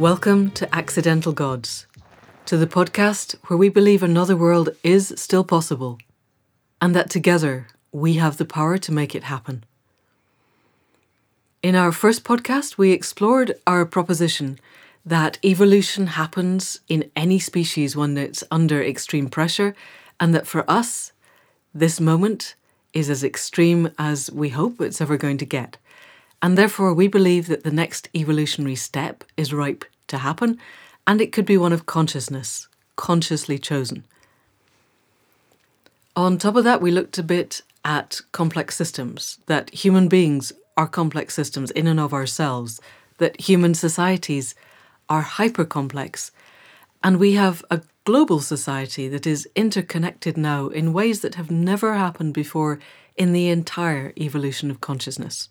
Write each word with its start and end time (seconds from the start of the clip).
Welcome 0.00 0.52
to 0.52 0.74
Accidental 0.74 1.32
Gods, 1.32 1.86
to 2.46 2.56
the 2.56 2.66
podcast 2.66 3.34
where 3.48 3.58
we 3.58 3.68
believe 3.68 4.02
another 4.02 4.34
world 4.34 4.70
is 4.82 5.12
still 5.18 5.44
possible 5.44 5.98
and 6.80 6.94
that 6.94 7.10
together 7.10 7.66
we 7.92 8.14
have 8.14 8.38
the 8.38 8.46
power 8.46 8.78
to 8.78 8.92
make 8.92 9.14
it 9.14 9.24
happen. 9.24 9.62
In 11.62 11.76
our 11.76 11.92
first 11.92 12.24
podcast, 12.24 12.78
we 12.78 12.92
explored 12.92 13.56
our 13.66 13.84
proposition 13.84 14.58
that 15.04 15.38
evolution 15.44 16.06
happens 16.06 16.80
in 16.88 17.10
any 17.14 17.38
species 17.38 17.94
when 17.94 18.16
it's 18.16 18.42
under 18.50 18.82
extreme 18.82 19.28
pressure, 19.28 19.74
and 20.18 20.34
that 20.34 20.46
for 20.46 20.64
us, 20.66 21.12
this 21.74 22.00
moment 22.00 22.54
is 22.94 23.10
as 23.10 23.22
extreme 23.22 23.90
as 23.98 24.30
we 24.30 24.48
hope 24.48 24.80
it's 24.80 25.02
ever 25.02 25.18
going 25.18 25.36
to 25.36 25.44
get. 25.44 25.76
And 26.42 26.56
therefore, 26.56 26.94
we 26.94 27.06
believe 27.06 27.48
that 27.48 27.64
the 27.64 27.70
next 27.70 28.08
evolutionary 28.14 28.76
step 28.76 29.24
is 29.36 29.52
ripe 29.52 29.84
to 30.10 30.18
happen, 30.18 30.58
and 31.06 31.20
it 31.20 31.32
could 31.32 31.46
be 31.46 31.56
one 31.56 31.72
of 31.72 31.86
consciousness, 31.86 32.68
consciously 32.96 33.58
chosen. 33.58 34.04
On 36.14 36.36
top 36.36 36.56
of 36.56 36.64
that, 36.64 36.82
we 36.82 36.90
looked 36.90 37.18
a 37.18 37.22
bit 37.22 37.62
at 37.84 38.20
complex 38.32 38.76
systems, 38.76 39.38
that 39.46 39.70
human 39.70 40.08
beings 40.08 40.52
are 40.76 40.86
complex 40.86 41.34
systems 41.34 41.70
in 41.70 41.86
and 41.86 41.98
of 41.98 42.12
ourselves, 42.12 42.80
that 43.18 43.40
human 43.40 43.74
societies 43.74 44.54
are 45.08 45.22
hyper 45.22 45.64
complex, 45.64 46.30
and 47.02 47.18
we 47.18 47.32
have 47.32 47.64
a 47.70 47.80
global 48.04 48.40
society 48.40 49.08
that 49.08 49.26
is 49.26 49.48
interconnected 49.54 50.36
now 50.36 50.68
in 50.68 50.92
ways 50.92 51.20
that 51.20 51.36
have 51.36 51.50
never 51.50 51.94
happened 51.94 52.34
before 52.34 52.78
in 53.16 53.32
the 53.32 53.48
entire 53.48 54.12
evolution 54.16 54.70
of 54.70 54.80
consciousness. 54.80 55.48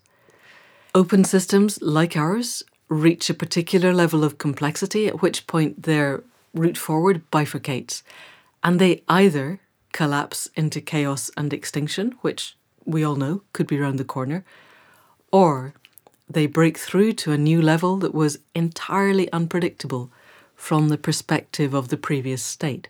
Open 0.94 1.24
systems 1.24 1.80
like 1.80 2.16
ours 2.16 2.62
reach 2.90 3.30
a 3.30 3.34
particular 3.34 3.94
level 3.94 4.22
of 4.24 4.36
complexity, 4.36 5.06
at 5.06 5.22
which 5.22 5.46
point 5.46 5.84
their 5.84 6.22
route 6.52 6.76
forward 6.76 7.22
bifurcates, 7.30 8.02
and 8.62 8.78
they 8.78 9.02
either 9.08 9.60
collapse 9.92 10.48
into 10.56 10.80
chaos 10.80 11.30
and 11.36 11.52
extinction, 11.52 12.16
which 12.20 12.56
we 12.84 13.04
all 13.04 13.16
know 13.16 13.42
could 13.52 13.68
be 13.68 13.78
round 13.78 13.98
the 13.98 14.04
corner, 14.04 14.44
or 15.30 15.72
they 16.28 16.46
break 16.46 16.76
through 16.76 17.12
to 17.12 17.32
a 17.32 17.38
new 17.38 17.62
level 17.62 17.96
that 17.98 18.14
was 18.14 18.38
entirely 18.54 19.30
unpredictable 19.32 20.10
from 20.56 20.88
the 20.88 20.98
perspective 20.98 21.72
of 21.72 21.88
the 21.88 21.96
previous 21.96 22.42
state. 22.42 22.88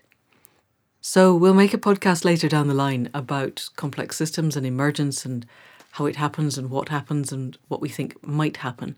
So, 0.99 1.35
we'll 1.35 1.55
make 1.55 1.73
a 1.73 1.79
podcast 1.79 2.25
later 2.25 2.47
down 2.47 2.67
the 2.67 2.75
line 2.75 3.09
about 3.13 3.69
complex 3.75 4.15
systems 4.17 4.55
and 4.55 4.65
emergence 4.65 5.25
and 5.25 5.45
how 5.93 6.05
it 6.05 6.15
happens 6.15 6.57
and 6.57 6.69
what 6.69 6.89
happens 6.89 7.31
and 7.31 7.57
what 7.67 7.81
we 7.81 7.89
think 7.89 8.21
might 8.25 8.57
happen. 8.57 8.95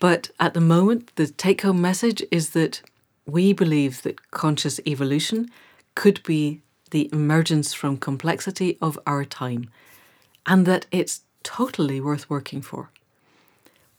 But 0.00 0.30
at 0.40 0.54
the 0.54 0.60
moment, 0.60 1.14
the 1.14 1.28
take 1.28 1.60
home 1.60 1.80
message 1.80 2.22
is 2.32 2.50
that 2.50 2.82
we 3.26 3.52
believe 3.52 4.02
that 4.02 4.30
conscious 4.32 4.80
evolution 4.84 5.50
could 5.94 6.22
be 6.24 6.62
the 6.90 7.08
emergence 7.12 7.72
from 7.72 7.96
complexity 7.96 8.76
of 8.82 8.98
our 9.06 9.24
time, 9.24 9.70
and 10.46 10.66
that 10.66 10.86
it's 10.90 11.20
totally 11.44 12.00
worth 12.00 12.28
working 12.28 12.62
for. 12.62 12.90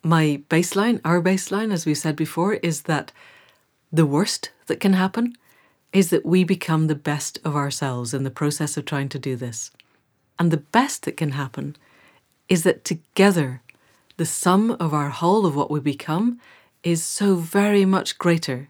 My 0.03 0.41
baseline, 0.49 0.99
our 1.05 1.21
baseline, 1.21 1.71
as 1.71 1.85
we 1.85 1.93
said 1.93 2.15
before, 2.15 2.55
is 2.55 2.81
that 2.83 3.11
the 3.91 4.05
worst 4.05 4.51
that 4.65 4.79
can 4.79 4.93
happen 4.93 5.35
is 5.93 6.09
that 6.09 6.25
we 6.25 6.43
become 6.43 6.87
the 6.87 6.95
best 6.95 7.39
of 7.45 7.55
ourselves 7.55 8.13
in 8.13 8.23
the 8.23 8.31
process 8.31 8.75
of 8.75 8.85
trying 8.85 9.09
to 9.09 9.19
do 9.19 9.35
this. 9.35 9.71
And 10.39 10.49
the 10.49 10.57
best 10.57 11.03
that 11.03 11.17
can 11.17 11.31
happen 11.31 11.75
is 12.49 12.63
that 12.63 12.83
together, 12.83 13.61
the 14.21 14.25
sum 14.25 14.77
of 14.79 14.93
our 14.93 15.09
whole 15.09 15.47
of 15.47 15.55
what 15.55 15.71
we 15.71 15.79
become 15.79 16.39
is 16.83 17.03
so 17.03 17.33
very 17.33 17.85
much 17.85 18.19
greater 18.19 18.69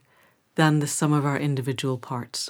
than 0.55 0.79
the 0.79 0.87
sum 0.87 1.11
of 1.11 1.25
our 1.25 1.37
individual 1.37 1.97
parts. 1.97 2.49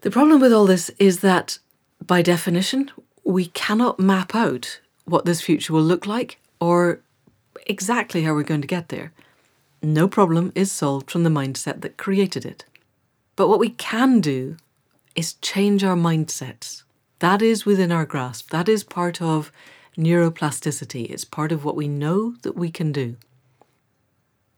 The 0.00 0.10
problem 0.10 0.40
with 0.40 0.50
all 0.50 0.64
this 0.64 0.88
is 0.98 1.20
that, 1.20 1.58
by 2.06 2.22
definition, 2.22 2.90
we 3.22 3.48
cannot 3.48 4.00
map 4.00 4.34
out 4.34 4.80
what 5.04 5.26
this 5.26 5.42
future 5.42 5.74
will 5.74 5.82
look 5.82 6.06
like 6.06 6.38
or 6.58 7.00
exactly 7.66 8.22
how 8.22 8.32
we're 8.32 8.42
going 8.42 8.62
to 8.62 8.66
get 8.66 8.88
there. 8.88 9.12
No 9.82 10.08
problem 10.08 10.52
is 10.54 10.72
solved 10.72 11.10
from 11.10 11.22
the 11.22 11.28
mindset 11.28 11.82
that 11.82 11.98
created 11.98 12.46
it. 12.46 12.64
But 13.36 13.48
what 13.48 13.60
we 13.60 13.68
can 13.68 14.22
do 14.22 14.56
is 15.14 15.34
change 15.34 15.84
our 15.84 15.96
mindsets. 15.96 16.82
That 17.18 17.42
is 17.42 17.66
within 17.66 17.92
our 17.92 18.06
grasp. 18.06 18.48
That 18.48 18.70
is 18.70 18.84
part 18.84 19.20
of 19.20 19.52
neuroplasticity. 19.96 21.10
It's 21.10 21.24
part 21.24 21.52
of 21.52 21.64
what 21.64 21.76
we 21.76 21.88
know 21.88 22.34
that 22.42 22.56
we 22.56 22.70
can 22.70 22.92
do. 22.92 23.16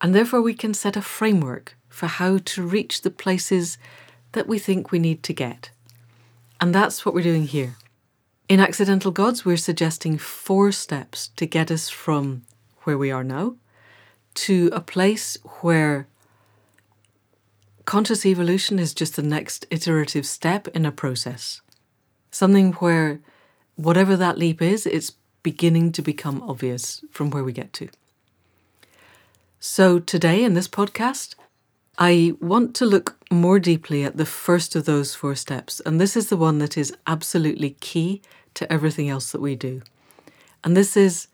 And 0.01 0.15
therefore, 0.15 0.43
we 0.43 0.55
can 0.55 0.75
set 0.75 0.97
a 0.97 1.03
framework 1.03 1.77
for 1.89 2.07
how 2.07 2.39
to 2.39 2.63
reach 2.63 3.03
the 3.03 3.11
places 3.11 3.79
that 4.33 4.47
we 4.47 4.59
think 4.59 4.91
we 4.91 4.99
need 4.99 5.23
to 5.23 5.33
get. 5.33 5.71
And 6.61 6.75
that's 6.75 7.05
what 7.05 7.15
we're 7.15 7.23
doing 7.23 7.47
here. 7.47 7.77
In 8.49 8.61
Accidental 8.61 9.11
Gods, 9.11 9.45
we're 9.45 9.57
suggesting 9.57 10.19
four 10.19 10.73
steps 10.73 11.29
to 11.37 11.47
get 11.47 11.71
us 11.71 11.89
from 11.89 12.43
where 12.83 12.99
we 12.99 13.11
are 13.11 13.25
now 13.25 13.57
to 14.35 14.69
a 14.73 14.81
place 14.81 15.39
where 15.61 16.07
conscious 17.85 18.27
evolution 18.27 18.79
is 18.79 18.95
just 18.95 19.17
the 19.17 19.23
next 19.23 19.67
iterative 19.71 20.27
step 20.27 20.69
in 20.69 20.85
a 20.85 20.93
process. 20.93 21.63
Something 22.31 22.73
where, 22.75 23.21
whatever 23.77 24.17
that 24.17 24.39
leap 24.39 24.61
is, 24.61 24.87
it's 24.87 25.13
beginning 25.45 25.93
to 25.93 26.03
become 26.03 26.43
obvious 26.43 27.05
from 27.13 27.31
where 27.31 27.45
we 27.45 27.53
get 27.53 27.73
to. 27.75 27.89
So, 29.61 30.01
today 30.01 30.43
in 30.43 30.55
this 30.55 30.67
podcast, 30.67 31.37
I 31.97 32.35
want 32.41 32.75
to 32.77 32.85
look 32.85 33.17
more 33.31 33.61
deeply 33.61 34.03
at 34.03 34.17
the 34.17 34.27
first 34.27 34.75
of 34.75 34.85
those 34.85 35.15
four 35.15 35.37
steps, 35.37 35.81
and 35.87 36.01
this 36.01 36.17
is 36.17 36.29
the 36.29 36.37
one 36.37 36.59
that 36.59 36.77
is 36.77 36.93
absolutely 37.07 37.77
key 37.79 38.21
to 38.55 38.71
everything 38.73 39.09
else 39.09 39.31
that 39.31 39.41
we 39.41 39.55
do. 39.55 39.83
And 40.65 40.77
this 40.77 40.97
is 40.97 41.29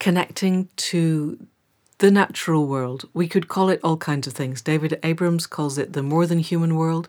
connecting 0.00 0.68
to 0.76 1.46
the 1.98 2.10
natural 2.10 2.66
world. 2.66 3.08
We 3.14 3.28
could 3.28 3.48
call 3.48 3.68
it 3.68 3.80
all 3.82 3.96
kinds 3.96 4.26
of 4.26 4.32
things. 4.32 4.60
David 4.60 4.98
Abrams 5.02 5.46
calls 5.46 5.78
it 5.78 5.92
the 5.92 6.02
more 6.02 6.26
than 6.26 6.40
human 6.40 6.74
world. 6.74 7.08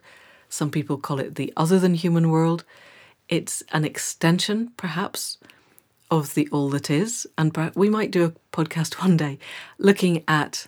Some 0.50 0.72
people 0.72 0.98
call 0.98 1.20
it 1.20 1.36
the 1.36 1.52
other 1.58 1.80
than 1.80 1.94
human 1.94 2.30
world. 2.30 2.64
It's 3.28 3.64
an 3.74 3.84
extension, 3.84 4.72
perhaps, 4.78 5.38
of 6.10 6.34
the 6.34 6.48
all 6.52 6.70
that 6.70 6.90
is. 6.90 7.28
And 7.38 7.56
we 7.76 7.90
might 7.90 8.12
do 8.12 8.26
a 8.26 8.34
podcast 8.56 8.94
one 9.02 9.18
day 9.18 9.40
looking 9.78 10.24
at 10.28 10.68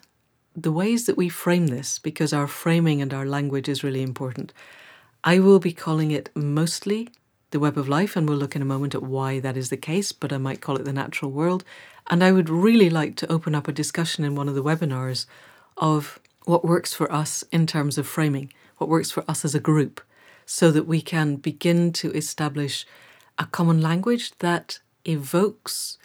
the 0.55 0.71
ways 0.71 1.05
that 1.05 1.17
we 1.17 1.29
frame 1.29 1.67
this, 1.67 1.99
because 1.99 2.33
our 2.33 2.47
framing 2.47 3.01
and 3.01 3.13
our 3.13 3.25
language 3.25 3.69
is 3.69 3.83
really 3.83 4.01
important. 4.01 4.51
I 5.23 5.39
will 5.39 5.59
be 5.59 5.71
calling 5.71 6.11
it 6.11 6.29
mostly 6.35 7.09
the 7.51 7.59
web 7.59 7.77
of 7.77 7.89
life, 7.89 8.15
and 8.15 8.27
we'll 8.27 8.37
look 8.37 8.55
in 8.55 8.61
a 8.61 8.65
moment 8.65 8.95
at 8.95 9.03
why 9.03 9.39
that 9.39 9.57
is 9.57 9.69
the 9.69 9.77
case, 9.77 10.11
but 10.11 10.33
I 10.33 10.37
might 10.37 10.61
call 10.61 10.75
it 10.75 10.85
the 10.85 10.93
natural 10.93 11.31
world. 11.31 11.63
And 12.09 12.23
I 12.23 12.31
would 12.31 12.49
really 12.49 12.89
like 12.89 13.15
to 13.17 13.31
open 13.31 13.55
up 13.55 13.67
a 13.67 13.73
discussion 13.73 14.23
in 14.23 14.35
one 14.35 14.49
of 14.49 14.55
the 14.55 14.63
webinars 14.63 15.25
of 15.77 16.19
what 16.45 16.65
works 16.65 16.93
for 16.93 17.11
us 17.11 17.43
in 17.51 17.67
terms 17.67 17.97
of 17.97 18.07
framing, 18.07 18.51
what 18.77 18.89
works 18.89 19.11
for 19.11 19.23
us 19.27 19.45
as 19.45 19.55
a 19.55 19.59
group, 19.59 20.01
so 20.45 20.71
that 20.71 20.87
we 20.87 21.01
can 21.01 21.35
begin 21.35 21.93
to 21.93 22.11
establish 22.13 22.85
a 23.37 23.45
common 23.45 23.81
language 23.81 24.31
that 24.39 24.79
evokes 25.05 25.97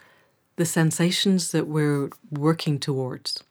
the 0.56 0.66
sensations 0.66 1.50
that 1.53 1.66
we're 1.66 2.10
working 2.31 2.78
towards. 2.78 3.43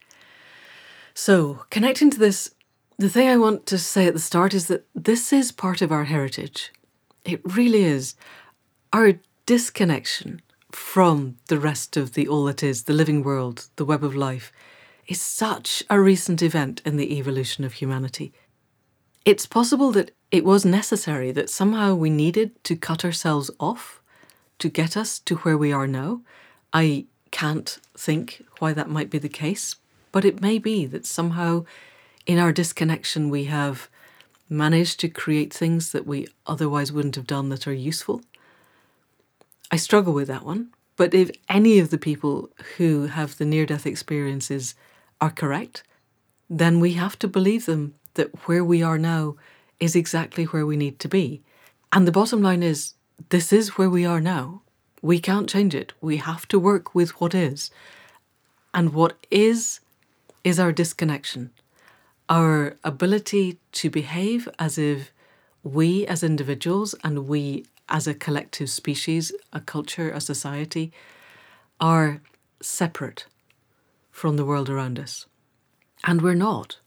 So, 1.14 1.66
connecting 1.70 2.10
to 2.12 2.19
this, 2.19 2.56
the 2.98 3.10
thing 3.10 3.28
I 3.28 3.38
want 3.38 3.66
to 3.68 3.78
say 3.78 4.07
at 4.07 4.13
the 4.13 4.19
start 4.19 4.54
is 4.54 4.68
that 4.68 4.86
this 4.95 5.34
is 5.34 5.51
part 5.51 5.81
of 5.81 5.92
our 5.92 6.06
heritage. 6.06 6.72
It 7.25 7.42
really 7.44 7.84
is. 7.84 8.16
Our 8.92 9.16
disconnection 9.45 10.42
from 10.72 11.38
the 11.48 11.60
rest 11.60 11.98
of 11.98 12.13
the 12.13 12.28
all 12.28 12.45
that 12.45 12.63
is, 12.63 12.84
the 12.84 12.94
living 12.94 13.24
world, 13.24 13.68
the 13.75 13.86
web 13.86 14.04
of 14.04 14.16
life, 14.16 14.51
is 15.07 15.22
such 15.22 15.84
a 15.90 16.00
recent 16.00 16.42
event 16.42 16.81
in 16.86 16.98
the 16.98 17.18
evolution 17.18 17.63
of 17.63 17.74
humanity. 17.74 18.34
It's 19.25 19.45
possible 19.45 19.92
that 19.92 20.12
it 20.31 20.44
was 20.44 20.66
necessary, 20.66 21.31
that 21.31 21.50
somehow 21.50 21.94
we 21.94 22.10
needed 22.10 22.63
to 22.63 22.75
cut 22.75 23.06
ourselves 23.06 23.51
off 23.60 24.01
to 24.63 24.69
get 24.69 24.95
us 24.95 25.19
to 25.19 25.36
where 25.39 25.57
we 25.57 25.74
are 25.74 25.88
now. 25.88 26.21
I 26.71 27.07
can't 27.31 27.77
think 27.98 28.45
why 28.60 28.71
that 28.71 28.89
might 28.89 29.10
be 29.10 29.18
the 29.18 29.27
case, 29.27 29.75
but 30.13 30.24
it 30.24 30.39
may 30.39 30.57
be 30.57 30.86
that 30.86 31.06
somehow 31.06 31.65
in 32.25 32.39
our 32.39 32.54
disconnection 32.54 33.30
we 33.30 33.44
have 33.45 33.89
managed 34.48 35.01
to 35.01 35.10
create 35.10 35.54
things 35.54 35.92
that 35.92 36.07
we 36.07 36.30
otherwise 36.48 36.94
wouldn't 36.94 37.15
have 37.15 37.27
done 37.27 37.50
that 37.50 37.68
are 37.68 37.74
useful. 37.74 38.21
I 39.69 39.75
struggle 39.75 40.13
with 40.13 40.30
that 40.30 40.45
one, 40.45 40.69
but 40.95 41.13
if 41.13 41.30
any 41.50 41.77
of 41.80 41.89
the 41.89 41.98
people 41.98 42.50
who 42.77 43.07
have 43.07 43.38
the 43.38 43.44
near 43.44 43.66
death 43.66 43.86
experiences 43.86 44.75
are 45.19 45.30
correct, 45.30 45.83
then 46.50 46.80
we 46.80 46.94
have 46.94 47.19
to 47.19 47.27
believe 47.27 47.66
them 47.66 47.95
that 48.13 48.48
where 48.48 48.63
we 48.63 48.81
are 48.81 48.98
now 48.98 49.36
is 49.81 49.94
exactly 49.94 50.45
where 50.45 50.66
we 50.66 50.77
need 50.77 51.00
to 51.00 51.09
be. 51.09 51.42
And 51.92 52.07
the 52.07 52.13
bottom 52.13 52.42
line 52.42 52.63
is 52.63 52.94
this 53.30 53.54
is 53.54 53.77
where 53.77 53.89
we 53.89 54.06
are 54.06 54.21
now. 54.21 54.62
We 55.01 55.19
can't 55.19 55.50
change 55.50 55.75
it. 55.75 55.94
We 56.01 56.18
have 56.18 56.48
to 56.48 56.60
work 56.60 56.95
with 56.95 57.19
what 57.19 57.36
is. 57.36 57.71
And 58.74 58.94
what 58.94 59.25
is, 59.30 59.80
is 60.44 60.60
our 60.60 60.71
disconnection, 60.71 61.51
our 62.30 62.77
ability 62.83 63.60
to 63.74 63.89
behave 63.89 64.48
as 64.57 64.77
if 64.77 65.12
we 65.63 66.06
as 66.07 66.24
individuals 66.24 66.95
and 67.04 67.27
we 67.27 67.65
as 67.89 68.07
a 68.07 68.13
collective 68.13 68.69
species, 68.69 69.31
a 69.51 69.59
culture, 69.59 70.09
a 70.12 70.21
society, 70.21 70.92
are 71.80 72.21
separate 72.62 73.25
from 74.09 74.38
the 74.38 74.45
world 74.45 74.69
around 74.69 75.00
us. 75.00 75.25
And 76.04 76.21
we're 76.21 76.33
not. 76.33 76.80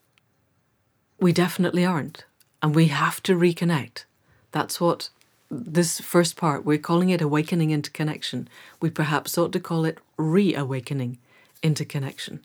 We 1.20 1.32
definitely 1.32 1.84
aren't. 1.84 2.24
And 2.62 2.74
we 2.74 2.86
have 2.86 3.22
to 3.24 3.36
reconnect. 3.36 4.04
That's 4.52 4.80
what 4.80 5.10
this 5.50 6.00
first 6.00 6.36
part, 6.36 6.64
we're 6.64 6.78
calling 6.78 7.10
it 7.10 7.20
awakening 7.20 7.70
into 7.70 7.90
connection. 7.90 8.48
We 8.80 8.90
perhaps 8.90 9.36
ought 9.38 9.52
to 9.52 9.60
call 9.60 9.84
it 9.84 9.98
reawakening 10.16 11.18
into 11.62 11.84
connection. 11.84 12.44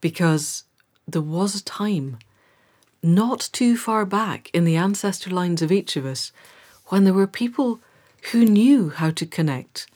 Because 0.00 0.64
there 1.06 1.22
was 1.22 1.54
a 1.54 1.64
time, 1.64 2.18
not 3.02 3.48
too 3.52 3.76
far 3.76 4.04
back 4.04 4.50
in 4.52 4.64
the 4.64 4.76
ancestor 4.76 5.30
lines 5.30 5.62
of 5.62 5.72
each 5.72 5.96
of 5.96 6.04
us, 6.04 6.32
when 6.86 7.04
there 7.04 7.14
were 7.14 7.26
people 7.26 7.80
who 8.32 8.44
knew 8.44 8.90
how 8.90 9.10
to 9.10 9.26
connect 9.26 9.86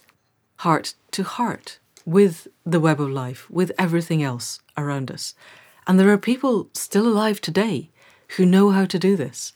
heart 0.58 0.94
to 1.10 1.22
heart 1.22 1.78
with 2.06 2.48
the 2.64 2.80
web 2.80 3.00
of 3.00 3.10
life, 3.10 3.50
with 3.50 3.72
everything 3.78 4.22
else 4.22 4.60
around 4.76 5.10
us. 5.10 5.34
And 5.86 5.98
there 5.98 6.10
are 6.10 6.18
people 6.18 6.68
still 6.72 7.06
alive 7.06 7.40
today 7.40 7.90
who 8.36 8.46
know 8.46 8.70
how 8.70 8.86
to 8.86 8.98
do 8.98 9.16
this. 9.16 9.52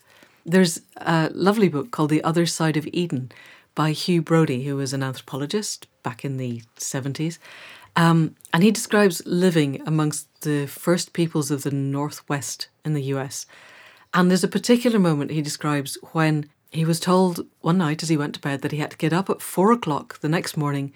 There's 0.49 0.81
a 0.97 1.31
lovely 1.35 1.69
book 1.69 1.91
called 1.91 2.09
The 2.09 2.25
Other 2.25 2.47
Side 2.47 2.79
of 2.79 2.89
Eden 2.91 3.31
by 3.75 3.91
Hugh 3.91 4.23
Brody, 4.23 4.65
who 4.65 4.77
was 4.77 4.95
an 4.95 5.03
anthropologist 5.03 5.87
back 6.03 6.25
in 6.25 6.39
the 6.39 6.63
70s. 6.79 7.37
Um, 7.97 8.35
and 8.55 8.63
he 8.63 8.71
describes 8.71 9.21
living 9.27 9.83
amongst 9.87 10.27
the 10.41 10.65
first 10.65 11.13
peoples 11.13 11.51
of 11.51 11.65
the 11.65 11.71
Northwest 11.71 12.69
in 12.83 12.95
the 12.95 13.03
US. 13.15 13.45
And 14.15 14.31
there's 14.31 14.43
a 14.43 14.49
particular 14.49 14.99
moment 14.99 15.33
he 15.33 15.43
describes 15.43 15.99
when 16.13 16.49
he 16.71 16.87
was 16.87 16.99
told 16.99 17.47
one 17.61 17.77
night 17.77 18.03
as 18.03 18.09
he 18.09 18.17
went 18.17 18.33
to 18.37 18.41
bed 18.41 18.63
that 18.63 18.73
he 18.73 18.79
had 18.79 18.93
to 18.93 18.97
get 18.97 19.13
up 19.13 19.29
at 19.29 19.43
four 19.43 19.71
o'clock 19.71 20.19
the 20.21 20.31
next 20.31 20.57
morning 20.57 20.95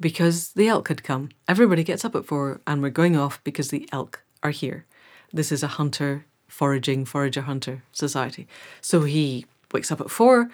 because 0.00 0.52
the 0.52 0.68
elk 0.68 0.88
had 0.88 1.04
come. 1.04 1.28
Everybody 1.46 1.84
gets 1.84 2.06
up 2.06 2.14
at 2.14 2.24
four 2.24 2.62
and 2.66 2.80
we're 2.80 2.88
going 2.88 3.18
off 3.18 3.44
because 3.44 3.68
the 3.68 3.86
elk 3.92 4.24
are 4.42 4.50
here. 4.50 4.86
This 5.30 5.52
is 5.52 5.62
a 5.62 5.76
hunter 5.76 6.24
foraging, 6.54 7.04
forager 7.04 7.40
hunter 7.42 7.82
society. 7.90 8.46
So 8.80 9.00
he 9.00 9.44
wakes 9.72 9.90
up 9.90 10.00
at 10.00 10.08
four 10.08 10.50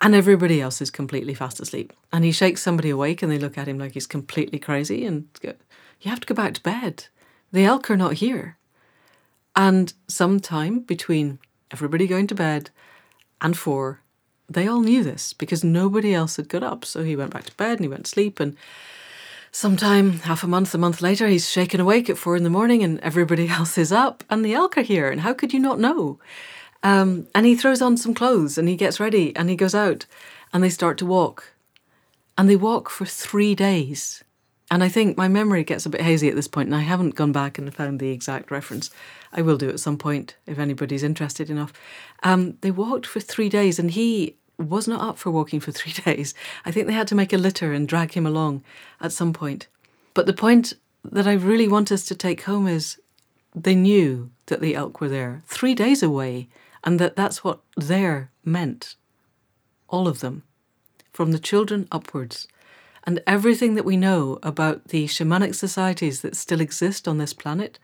and 0.00 0.12
everybody 0.12 0.60
else 0.60 0.82
is 0.82 0.90
completely 0.90 1.34
fast 1.34 1.60
asleep. 1.60 1.92
And 2.12 2.24
he 2.24 2.32
shakes 2.32 2.62
somebody 2.62 2.90
awake 2.90 3.22
and 3.22 3.30
they 3.30 3.38
look 3.38 3.56
at 3.56 3.68
him 3.68 3.78
like 3.78 3.92
he's 3.92 4.08
completely 4.08 4.58
crazy 4.58 5.06
and 5.06 5.28
go, 5.40 5.54
You 6.00 6.10
have 6.10 6.18
to 6.18 6.26
go 6.26 6.34
back 6.34 6.54
to 6.54 6.62
bed. 6.62 7.06
The 7.52 7.64
elk 7.64 7.88
are 7.92 7.96
not 7.96 8.14
here. 8.14 8.56
And 9.54 9.92
sometime 10.08 10.80
between 10.80 11.38
everybody 11.70 12.08
going 12.08 12.26
to 12.26 12.34
bed 12.34 12.70
and 13.40 13.56
four, 13.56 14.00
they 14.48 14.66
all 14.66 14.80
knew 14.80 15.04
this 15.04 15.32
because 15.32 15.62
nobody 15.62 16.12
else 16.12 16.36
had 16.36 16.48
got 16.48 16.64
up. 16.64 16.84
So 16.84 17.04
he 17.04 17.14
went 17.14 17.32
back 17.32 17.44
to 17.44 17.56
bed 17.56 17.78
and 17.78 17.82
he 17.82 17.88
went 17.88 18.06
to 18.06 18.10
sleep. 18.10 18.40
And 18.40 18.56
sometime, 19.52 20.20
half 20.20 20.42
a 20.42 20.46
month, 20.46 20.74
a 20.74 20.78
month 20.78 21.00
later, 21.02 21.26
he's 21.28 21.50
shaken 21.50 21.80
awake 21.80 22.08
at 22.08 22.18
four 22.18 22.36
in 22.36 22.44
the 22.44 22.50
morning 22.50 22.82
and 22.82 23.00
everybody 23.00 23.48
else 23.58 23.78
is 23.78 23.92
up 23.92 24.24
and 24.30 24.44
the 24.44 24.54
elk 24.54 24.78
are 24.78 24.82
here. 24.82 25.10
And 25.10 25.20
how 25.20 25.34
could 25.34 25.52
you 25.52 25.60
not 25.60 25.80
know? 25.80 26.18
Um, 26.82 27.26
and 27.34 27.44
he 27.44 27.56
throws 27.56 27.82
on 27.82 27.96
some 27.96 28.14
clothes 28.14 28.56
and 28.56 28.68
he 28.68 28.76
gets 28.76 29.00
ready 29.00 29.34
and 29.34 29.50
he 29.50 29.56
goes 29.56 29.74
out 29.74 30.06
and 30.52 30.62
they 30.62 30.70
start 30.70 30.98
to 30.98 31.06
walk. 31.06 31.52
And 32.36 32.48
they 32.48 32.56
walk 32.56 32.88
for 32.88 33.04
three 33.04 33.54
days. 33.54 34.22
And 34.70 34.84
I 34.84 34.88
think 34.88 35.16
my 35.16 35.28
memory 35.28 35.64
gets 35.64 35.86
a 35.86 35.90
bit 35.90 36.02
hazy 36.02 36.28
at 36.28 36.34
this 36.34 36.46
point, 36.46 36.68
and 36.68 36.76
I 36.76 36.80
haven't 36.80 37.14
gone 37.14 37.32
back 37.32 37.56
and 37.56 37.74
found 37.74 38.00
the 38.00 38.10
exact 38.10 38.50
reference. 38.50 38.90
I 39.32 39.40
will 39.40 39.56
do 39.56 39.70
at 39.70 39.80
some 39.80 39.96
point 39.96 40.36
if 40.46 40.58
anybody's 40.58 41.02
interested 41.02 41.48
enough. 41.48 41.72
Um, 42.22 42.58
they 42.60 42.70
walked 42.70 43.06
for 43.06 43.18
three 43.18 43.48
days, 43.48 43.78
and 43.78 43.90
he 43.90 44.36
was 44.58 44.88
not 44.88 45.00
up 45.00 45.18
for 45.18 45.30
walking 45.30 45.60
for 45.60 45.72
three 45.78 45.92
days. 45.92 46.34
I 46.64 46.70
think 46.70 46.86
they 46.86 46.92
had 46.92 47.08
to 47.08 47.14
make 47.14 47.32
a 47.32 47.38
litter 47.38 47.72
and 47.72 47.88
drag 47.88 48.12
him 48.12 48.26
along 48.26 48.62
at 49.00 49.12
some 49.12 49.32
point. 49.32 49.68
But 50.14 50.26
the 50.26 50.32
point 50.32 50.74
that 51.04 51.26
I 51.26 51.32
really 51.32 51.68
want 51.68 51.92
us 51.92 52.04
to 52.06 52.14
take 52.14 52.42
home 52.42 52.66
is 52.66 53.00
they 53.54 53.74
knew 53.74 54.30
that 54.46 54.60
the 54.60 54.74
elk 54.74 55.00
were 55.00 55.08
there, 55.08 55.42
three 55.46 55.74
days 55.74 56.02
away, 56.02 56.48
and 56.84 56.98
that 56.98 57.16
that's 57.16 57.42
what 57.44 57.60
there 57.76 58.30
meant. 58.44 58.96
All 59.88 60.06
of 60.08 60.20
them, 60.20 60.42
from 61.12 61.32
the 61.32 61.38
children 61.38 61.88
upwards 61.90 62.46
and 63.04 63.22
everything 63.26 63.74
that 63.74 63.86
we 63.86 63.96
know 63.96 64.38
about 64.42 64.88
the 64.88 65.06
shamanic 65.06 65.54
societies 65.54 66.20
that 66.20 66.36
still 66.36 66.60
exist 66.60 67.08
on 67.08 67.16
this 67.16 67.32
planet, 67.32 67.78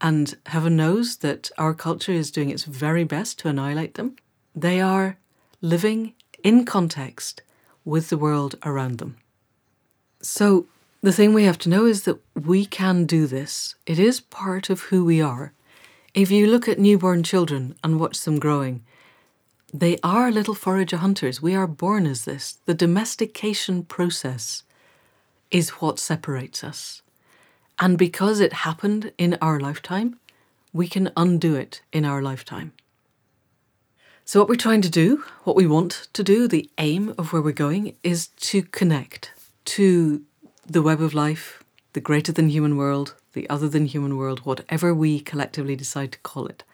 and 0.00 0.36
heaven 0.46 0.76
knows 0.76 1.16
that 1.16 1.50
our 1.58 1.74
culture 1.74 2.12
is 2.12 2.30
doing 2.30 2.50
its 2.50 2.64
very 2.64 3.02
best 3.02 3.38
to 3.40 3.48
annihilate 3.48 3.94
them, 3.94 4.14
they 4.54 4.80
are 4.80 5.18
living 5.62 6.12
in 6.42 6.64
context 6.64 7.40
with 7.84 8.10
the 8.10 8.18
world 8.18 8.56
around 8.64 8.98
them. 8.98 9.16
So, 10.20 10.66
the 11.00 11.12
thing 11.12 11.32
we 11.32 11.44
have 11.44 11.58
to 11.58 11.68
know 11.68 11.86
is 11.86 12.04
that 12.04 12.20
we 12.34 12.66
can 12.66 13.06
do 13.06 13.26
this. 13.26 13.74
It 13.86 13.98
is 13.98 14.20
part 14.20 14.70
of 14.70 14.82
who 14.82 15.04
we 15.04 15.20
are. 15.20 15.52
If 16.14 16.30
you 16.30 16.46
look 16.46 16.68
at 16.68 16.78
newborn 16.78 17.22
children 17.22 17.74
and 17.82 17.98
watch 17.98 18.20
them 18.20 18.38
growing, 18.38 18.84
they 19.72 19.98
are 20.02 20.30
little 20.30 20.54
forager 20.54 20.98
hunters. 20.98 21.40
We 21.40 21.54
are 21.54 21.66
born 21.66 22.06
as 22.06 22.24
this. 22.24 22.58
The 22.66 22.74
domestication 22.74 23.84
process 23.84 24.64
is 25.50 25.70
what 25.70 25.98
separates 25.98 26.62
us. 26.62 27.02
And 27.78 27.96
because 27.96 28.38
it 28.38 28.52
happened 28.52 29.12
in 29.16 29.38
our 29.40 29.58
lifetime, 29.58 30.18
we 30.72 30.88
can 30.88 31.10
undo 31.16 31.54
it 31.54 31.82
in 31.92 32.04
our 32.04 32.22
lifetime. 32.22 32.72
So, 34.32 34.40
what 34.40 34.48
we're 34.48 34.54
trying 34.54 34.80
to 34.80 34.88
do, 34.88 35.22
what 35.44 35.56
we 35.56 35.66
want 35.66 36.08
to 36.14 36.22
do, 36.22 36.48
the 36.48 36.70
aim 36.78 37.14
of 37.18 37.34
where 37.34 37.42
we're 37.42 37.52
going 37.52 37.96
is 38.02 38.28
to 38.28 38.62
connect 38.62 39.30
to 39.66 40.22
the 40.66 40.80
web 40.80 41.02
of 41.02 41.12
life, 41.12 41.62
the 41.92 42.00
greater 42.00 42.32
than 42.32 42.48
human 42.48 42.78
world, 42.78 43.14
the 43.34 43.46
other 43.50 43.68
than 43.68 43.84
human 43.84 44.16
world, 44.16 44.46
whatever 44.46 44.94
we 44.94 45.20
collectively 45.20 45.76
decide 45.76 46.12
to 46.12 46.18
call 46.20 46.46
it. 46.46 46.64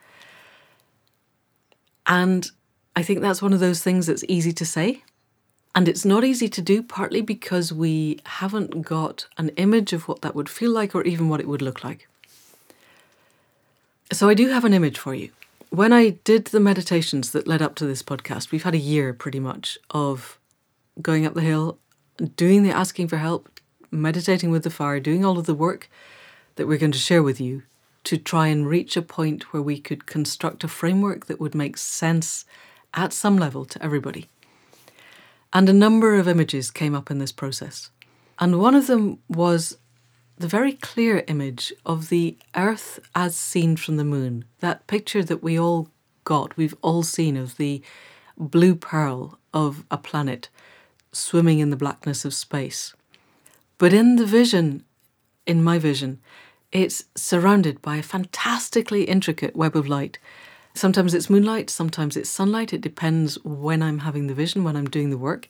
And 2.07 2.49
I 2.95 3.03
think 3.03 3.19
that's 3.19 3.41
one 3.41 3.51
of 3.51 3.59
those 3.59 3.83
things 3.83 4.07
that's 4.07 4.23
easy 4.29 4.53
to 4.53 4.65
say. 4.65 5.03
And 5.75 5.89
it's 5.89 6.05
not 6.05 6.23
easy 6.23 6.47
to 6.47 6.61
do, 6.61 6.81
partly 6.81 7.19
because 7.19 7.73
we 7.73 8.21
haven't 8.25 8.83
got 8.83 9.27
an 9.37 9.49
image 9.57 9.91
of 9.91 10.07
what 10.07 10.21
that 10.21 10.33
would 10.33 10.47
feel 10.47 10.71
like 10.71 10.95
or 10.95 11.03
even 11.03 11.27
what 11.27 11.41
it 11.41 11.47
would 11.49 11.61
look 11.61 11.83
like. 11.83 12.07
So 14.13 14.29
I 14.29 14.33
do 14.33 14.47
have 14.47 14.63
an 14.63 14.73
image 14.73 14.97
for 14.97 15.13
you. 15.13 15.31
When 15.69 15.93
I 15.93 16.09
did 16.09 16.45
the 16.45 16.59
meditations 16.59 17.31
that 17.31 17.47
led 17.47 17.61
up 17.61 17.75
to 17.75 17.85
this 17.85 18.01
podcast, 18.01 18.51
we've 18.51 18.63
had 18.63 18.73
a 18.73 18.79
year 18.79 19.13
pretty 19.13 19.39
much 19.39 19.77
of 19.91 20.39
going 20.99 21.27
up 21.27 21.35
the 21.35 21.41
hill, 21.41 21.77
doing 22.35 22.63
the 22.63 22.71
asking 22.71 23.07
for 23.07 23.17
help, 23.17 23.59
meditating 23.91 24.49
with 24.49 24.63
the 24.63 24.71
fire, 24.71 24.99
doing 24.99 25.23
all 25.23 25.37
of 25.37 25.45
the 25.45 25.53
work 25.53 25.87
that 26.55 26.67
we're 26.67 26.79
going 26.79 26.91
to 26.91 26.97
share 26.97 27.21
with 27.21 27.39
you 27.39 27.61
to 28.05 28.17
try 28.17 28.47
and 28.47 28.67
reach 28.67 28.97
a 28.97 29.01
point 29.03 29.53
where 29.53 29.61
we 29.61 29.79
could 29.79 30.07
construct 30.07 30.63
a 30.63 30.67
framework 30.67 31.27
that 31.27 31.39
would 31.39 31.53
make 31.53 31.77
sense 31.77 32.45
at 32.95 33.13
some 33.13 33.37
level 33.37 33.63
to 33.65 33.83
everybody. 33.83 34.27
And 35.53 35.69
a 35.69 35.73
number 35.73 36.15
of 36.15 36.27
images 36.27 36.71
came 36.71 36.95
up 36.95 37.11
in 37.11 37.19
this 37.19 37.31
process. 37.31 37.91
And 38.39 38.59
one 38.59 38.73
of 38.73 38.87
them 38.87 39.19
was 39.27 39.77
the 40.39 40.47
very 40.47 40.73
clear 40.73 41.23
image 41.27 41.71
of 41.85 42.09
the 42.09 42.37
Earth 42.55 42.99
as 43.13 43.35
seen 43.35 43.75
from 43.75 43.97
the 43.97 44.03
moon. 44.03 44.45
That 44.59 44.87
picture 44.87 45.23
that 45.23 45.43
we 45.43 45.59
all 45.59 45.89
got, 46.23 46.57
we've 46.57 46.75
all 46.81 47.03
seen 47.03 47.37
of 47.37 47.57
the 47.57 47.81
blue 48.37 48.73
pearl 48.73 49.37
of 49.53 49.85
a 49.91 49.97
planet 49.97 50.49
swimming 51.11 51.59
in 51.59 51.69
the 51.69 51.75
blackness 51.75 52.25
of 52.25 52.33
space. 52.33 52.93
But 53.77 53.93
in 53.93 54.15
the 54.15 54.25
vision, 54.25 54.83
in 55.45 55.63
my 55.63 55.77
vision, 55.77 56.19
it's 56.71 57.03
surrounded 57.15 57.81
by 57.81 57.97
a 57.97 58.03
fantastically 58.03 59.03
intricate 59.03 59.55
web 59.55 59.75
of 59.75 59.87
light 59.87 60.19
Sometimes 60.73 61.13
it's 61.13 61.29
moonlight, 61.29 61.69
sometimes 61.69 62.15
it's 62.15 62.29
sunlight. 62.29 62.73
It 62.73 62.81
depends 62.81 63.37
when 63.43 63.81
I'm 63.81 63.99
having 63.99 64.27
the 64.27 64.33
vision, 64.33 64.63
when 64.63 64.75
I'm 64.75 64.89
doing 64.89 65.09
the 65.09 65.17
work. 65.17 65.47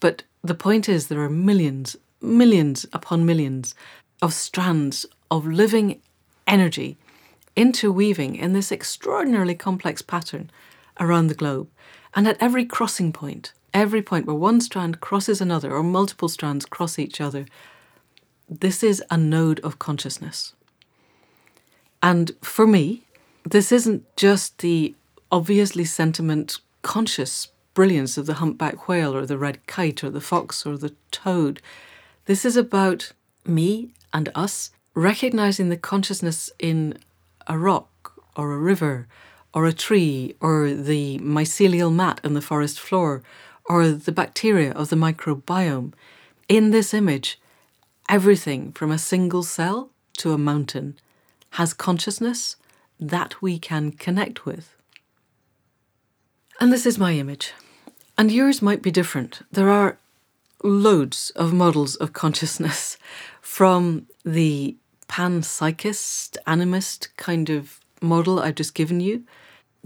But 0.00 0.22
the 0.42 0.54
point 0.54 0.88
is, 0.88 1.06
there 1.08 1.20
are 1.20 1.28
millions, 1.28 1.96
millions 2.20 2.86
upon 2.92 3.26
millions 3.26 3.74
of 4.22 4.32
strands 4.32 5.04
of 5.30 5.44
living 5.46 6.00
energy 6.46 6.96
interweaving 7.56 8.36
in 8.36 8.52
this 8.52 8.72
extraordinarily 8.72 9.54
complex 9.54 10.00
pattern 10.00 10.50
around 10.98 11.26
the 11.26 11.34
globe. 11.34 11.68
And 12.14 12.26
at 12.26 12.40
every 12.40 12.64
crossing 12.64 13.12
point, 13.12 13.52
every 13.74 14.02
point 14.02 14.26
where 14.26 14.36
one 14.36 14.60
strand 14.60 15.00
crosses 15.00 15.40
another 15.40 15.72
or 15.72 15.82
multiple 15.82 16.28
strands 16.28 16.64
cross 16.64 16.98
each 16.98 17.20
other, 17.20 17.46
this 18.48 18.82
is 18.82 19.02
a 19.10 19.16
node 19.16 19.60
of 19.60 19.78
consciousness. 19.78 20.54
And 22.02 22.32
for 22.42 22.66
me, 22.66 23.02
this 23.44 23.72
isn't 23.72 24.04
just 24.16 24.58
the 24.58 24.94
obviously 25.30 25.84
sentiment 25.84 26.58
conscious 26.82 27.48
brilliance 27.74 28.18
of 28.18 28.26
the 28.26 28.34
humpback 28.34 28.86
whale 28.86 29.16
or 29.16 29.24
the 29.24 29.38
red 29.38 29.66
kite 29.66 30.04
or 30.04 30.10
the 30.10 30.20
fox 30.20 30.66
or 30.66 30.76
the 30.76 30.94
toad. 31.10 31.62
This 32.26 32.44
is 32.44 32.56
about 32.56 33.12
me 33.46 33.92
and 34.12 34.28
us 34.34 34.70
recognizing 34.94 35.68
the 35.68 35.76
consciousness 35.76 36.50
in 36.58 36.98
a 37.46 37.58
rock 37.58 38.12
or 38.36 38.52
a 38.52 38.58
river 38.58 39.06
or 39.54 39.66
a 39.66 39.72
tree 39.72 40.34
or 40.40 40.70
the 40.70 41.18
mycelial 41.18 41.92
mat 41.92 42.20
on 42.24 42.34
the 42.34 42.40
forest 42.40 42.80
floor 42.80 43.22
or 43.66 43.88
the 43.88 44.12
bacteria 44.12 44.72
of 44.72 44.88
the 44.88 44.96
microbiome. 44.96 45.92
In 46.48 46.70
this 46.70 46.92
image, 46.92 47.40
everything 48.08 48.72
from 48.72 48.90
a 48.90 48.98
single 48.98 49.42
cell 49.42 49.90
to 50.18 50.32
a 50.32 50.38
mountain 50.38 50.96
has 51.50 51.74
consciousness 51.74 52.56
that 52.98 53.40
we 53.42 53.58
can 53.58 53.92
connect 53.92 54.46
with. 54.46 54.74
And 56.60 56.72
this 56.72 56.86
is 56.86 56.98
my 56.98 57.12
image. 57.12 57.52
And 58.16 58.30
yours 58.30 58.62
might 58.62 58.82
be 58.82 58.90
different. 58.90 59.40
There 59.50 59.70
are 59.70 59.98
loads 60.62 61.30
of 61.30 61.52
models 61.52 61.96
of 61.96 62.12
consciousness 62.12 62.96
from 63.40 64.06
the 64.24 64.76
panpsychist, 65.08 66.36
animist 66.46 67.08
kind 67.16 67.50
of 67.50 67.80
model 68.00 68.40
I've 68.40 68.54
just 68.54 68.74
given 68.74 69.00
you 69.00 69.24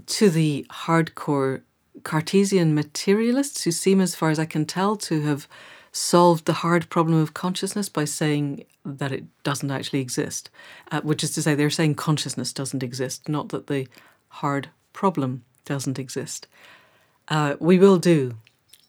to 0.07 0.29
the 0.29 0.65
hardcore 0.69 1.61
Cartesian 2.03 2.73
materialists 2.73 3.63
who 3.63 3.71
seem, 3.71 3.99
as 3.99 4.15
far 4.15 4.29
as 4.29 4.39
I 4.39 4.45
can 4.45 4.65
tell, 4.65 4.95
to 4.97 5.21
have 5.23 5.47
solved 5.91 6.45
the 6.45 6.53
hard 6.53 6.89
problem 6.89 7.17
of 7.19 7.33
consciousness 7.33 7.89
by 7.89 8.05
saying 8.05 8.65
that 8.85 9.11
it 9.11 9.25
doesn't 9.43 9.71
actually 9.71 9.99
exist, 9.99 10.49
uh, 10.91 11.01
which 11.01 11.23
is 11.23 11.31
to 11.31 11.41
say, 11.41 11.55
they're 11.55 11.69
saying 11.69 11.95
consciousness 11.95 12.53
doesn't 12.53 12.83
exist, 12.83 13.27
not 13.27 13.49
that 13.49 13.67
the 13.67 13.87
hard 14.29 14.69
problem 14.93 15.43
doesn't 15.65 15.99
exist. 15.99 16.47
Uh, 17.27 17.55
we 17.59 17.77
will 17.77 17.97
do 17.97 18.35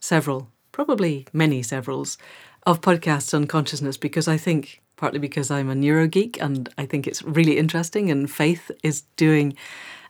several, 0.01 0.49
probably 0.79 1.27
many 1.33 1.61
severals, 1.61 2.17
of 2.65 2.81
podcasts 2.81 3.35
on 3.35 3.49
consciousness 3.49 3.97
because 3.97 4.29
I 4.29 4.37
think, 4.37 4.81
partly 4.95 5.19
because 5.19 5.51
I'm 5.51 5.69
a 5.69 5.75
neurogeek 5.75 6.41
and 6.41 6.69
I 6.79 6.87
think 6.87 7.09
it's 7.09 7.21
really 7.25 7.59
interesting, 7.59 8.13
and 8.13 8.31
Faith 8.31 8.71
is 8.85 9.01
doing 9.17 9.57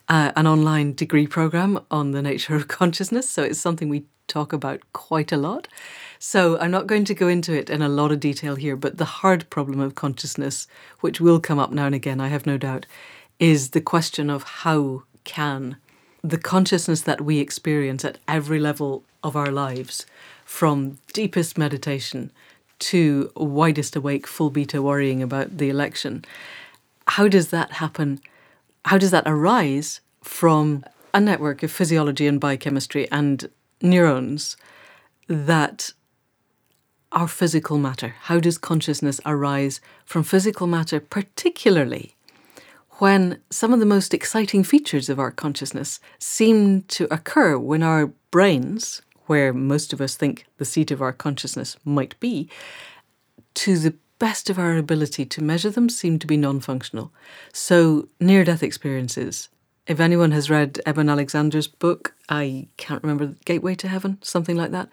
uh, 0.09 0.31
an 0.35 0.45
online 0.45 0.93
degree 0.93 1.25
program 1.25 1.79
on 1.89 2.11
the 2.11 2.21
nature 2.21 2.55
of 2.55 2.67
consciousness. 2.79 3.27
So 3.27 3.41
it's 3.41 3.59
something 3.59 3.89
we 3.89 4.05
talk 4.27 4.53
about 4.53 4.81
quite 4.93 5.31
a 5.31 5.37
lot. 5.37 5.67
So 6.19 6.59
I'm 6.59 6.69
not 6.69 6.85
going 6.85 7.05
to 7.05 7.15
go 7.15 7.27
into 7.27 7.51
it 7.57 7.71
in 7.71 7.81
a 7.81 7.89
lot 7.89 8.11
of 8.11 8.19
detail 8.19 8.55
here, 8.55 8.75
but 8.75 8.97
the 8.97 9.05
hard 9.05 9.49
problem 9.49 9.79
of 9.79 9.95
consciousness, 9.95 10.67
which 10.99 11.19
will 11.19 11.39
come 11.39 11.57
up 11.57 11.71
now 11.71 11.87
and 11.87 11.95
again, 11.95 12.21
I 12.21 12.27
have 12.27 12.45
no 12.45 12.59
doubt, 12.59 12.85
is 13.39 13.71
the 13.71 13.81
question 13.81 14.29
of 14.29 14.43
how 14.43 15.01
can 15.23 15.77
the 16.23 16.37
consciousness 16.37 17.01
that 17.01 17.21
we 17.21 17.39
experience 17.39 18.05
at 18.05 18.19
every 18.27 18.59
level 18.59 19.03
of 19.23 19.35
our 19.35 19.51
lives, 19.51 20.05
from 20.49 20.97
deepest 21.13 21.59
meditation 21.59 22.31
to 22.79 23.31
widest 23.35 23.95
awake 23.95 24.25
full 24.25 24.49
beta 24.49 24.81
worrying 24.81 25.21
about 25.21 25.59
the 25.59 25.69
election, 25.69 26.25
how 27.07 27.27
does 27.27 27.49
that 27.49 27.73
happen 27.73 28.19
how 28.85 28.97
does 28.97 29.11
that 29.11 29.25
arise 29.27 30.01
from 30.23 30.83
a 31.13 31.19
network 31.21 31.61
of 31.61 31.71
physiology 31.71 32.25
and 32.25 32.39
biochemistry 32.39 33.07
and 33.11 33.47
neurons 33.81 34.57
that 35.27 35.91
are 37.11 37.27
physical 37.27 37.77
matter? 37.77 38.15
How 38.21 38.39
does 38.39 38.57
consciousness 38.57 39.19
arise 39.25 39.81
from 40.05 40.23
physical 40.23 40.65
matter, 40.65 40.99
particularly 40.99 42.15
when 42.93 43.39
some 43.51 43.73
of 43.73 43.79
the 43.79 43.85
most 43.85 44.13
exciting 44.13 44.63
features 44.63 45.09
of 45.09 45.19
our 45.19 45.31
consciousness 45.31 45.99
seem 46.17 46.81
to 46.83 47.13
occur 47.13 47.57
when 47.57 47.83
our 47.83 48.07
brains, 48.31 49.03
where 49.29 49.53
most 49.53 49.93
of 49.93 50.01
us 50.01 50.15
think 50.15 50.45
the 50.57 50.65
seat 50.65 50.89
of 50.89 51.03
our 51.03 51.13
consciousness 51.13 51.77
might 51.85 52.19
be, 52.19 52.49
to 53.53 53.77
the 53.77 53.93
best 54.17 54.49
of 54.49 54.57
our 54.57 54.75
ability 54.75 55.23
to 55.23 55.43
measure 55.43 55.69
them 55.69 55.87
seem 55.87 56.17
to 56.17 56.27
be 56.27 56.35
non 56.35 56.59
functional. 56.59 57.11
So, 57.53 58.09
near 58.19 58.43
death 58.43 58.63
experiences. 58.63 59.49
If 59.85 59.99
anyone 59.99 60.31
has 60.31 60.49
read 60.49 60.79
Eben 60.85 61.09
Alexander's 61.09 61.67
book, 61.67 62.13
I 62.27 62.67
can't 62.77 63.03
remember, 63.03 63.35
Gateway 63.45 63.75
to 63.75 63.87
Heaven, 63.87 64.17
something 64.21 64.57
like 64.57 64.71
that, 64.71 64.89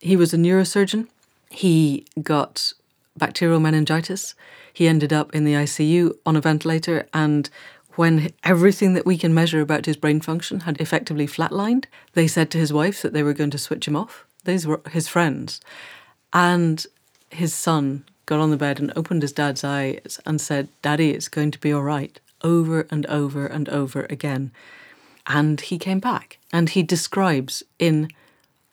he 0.00 0.16
was 0.16 0.32
a 0.32 0.38
neurosurgeon. 0.38 1.08
He 1.50 2.06
got 2.22 2.74
bacterial 3.16 3.60
meningitis. 3.60 4.34
He 4.72 4.86
ended 4.86 5.12
up 5.12 5.34
in 5.34 5.44
the 5.44 5.54
ICU 5.54 6.14
on 6.26 6.36
a 6.36 6.40
ventilator, 6.40 7.08
and 7.12 7.48
when 7.98 8.30
everything 8.44 8.92
that 8.92 9.04
we 9.04 9.18
can 9.18 9.34
measure 9.34 9.60
about 9.60 9.84
his 9.84 9.96
brain 9.96 10.20
function 10.20 10.60
had 10.60 10.80
effectively 10.80 11.26
flatlined, 11.26 11.86
they 12.12 12.28
said 12.28 12.48
to 12.48 12.56
his 12.56 12.72
wife 12.72 13.02
that 13.02 13.12
they 13.12 13.24
were 13.24 13.32
going 13.32 13.50
to 13.50 13.58
switch 13.58 13.88
him 13.88 13.96
off. 13.96 14.24
These 14.44 14.68
were 14.68 14.80
his 14.92 15.08
friends. 15.08 15.60
And 16.32 16.86
his 17.30 17.52
son 17.52 18.04
got 18.24 18.38
on 18.38 18.52
the 18.52 18.56
bed 18.56 18.78
and 18.78 18.92
opened 18.94 19.22
his 19.22 19.32
dad's 19.32 19.64
eyes 19.64 20.20
and 20.24 20.40
said, 20.40 20.68
Daddy, 20.80 21.10
it's 21.10 21.26
going 21.26 21.50
to 21.50 21.58
be 21.58 21.72
all 21.72 21.82
right, 21.82 22.20
over 22.40 22.86
and 22.88 23.04
over 23.06 23.46
and 23.46 23.68
over 23.68 24.06
again. 24.08 24.52
And 25.26 25.60
he 25.60 25.76
came 25.76 25.98
back 25.98 26.38
and 26.52 26.70
he 26.70 26.84
describes 26.84 27.64
in 27.80 28.10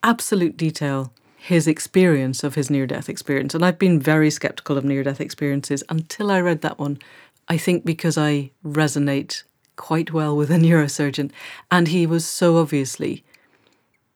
absolute 0.04 0.56
detail 0.56 1.12
his 1.46 1.68
experience 1.68 2.44
of 2.44 2.54
his 2.54 2.70
near 2.70 2.86
death 2.86 3.10
experience. 3.10 3.54
And 3.54 3.66
I've 3.66 3.78
been 3.78 4.00
very 4.00 4.30
skeptical 4.30 4.78
of 4.78 4.86
near 4.86 5.04
death 5.04 5.22
experiences 5.22 5.84
until 5.90 6.30
I 6.32 6.42
read 6.42 6.62
that 6.62 6.78
one. 6.78 7.00
I 7.48 7.58
think 7.58 7.86
because 7.86 8.18
I 8.18 8.52
resonate 8.64 9.44
quite 9.76 10.12
well 10.12 10.36
with 10.36 10.52
a 10.52 10.56
neurosurgeon. 10.56 11.32
And 11.72 11.88
he 11.88 12.06
was 12.06 12.26
so 12.26 12.58
obviously 12.58 13.24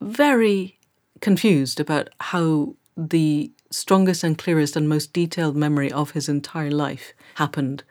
very 0.01 0.77
confused 1.21 1.79
about 1.79 2.09
how 2.19 2.75
the 2.95 3.51
strongest 3.71 4.23
and 4.23 4.37
clearest 4.37 4.75
and 4.75 4.89
most 4.89 5.13
detailed 5.13 5.55
memory 5.55 5.91
of 5.91 6.11
his 6.11 6.27
entire 6.29 6.71
life 6.71 7.13
happened 7.35 7.83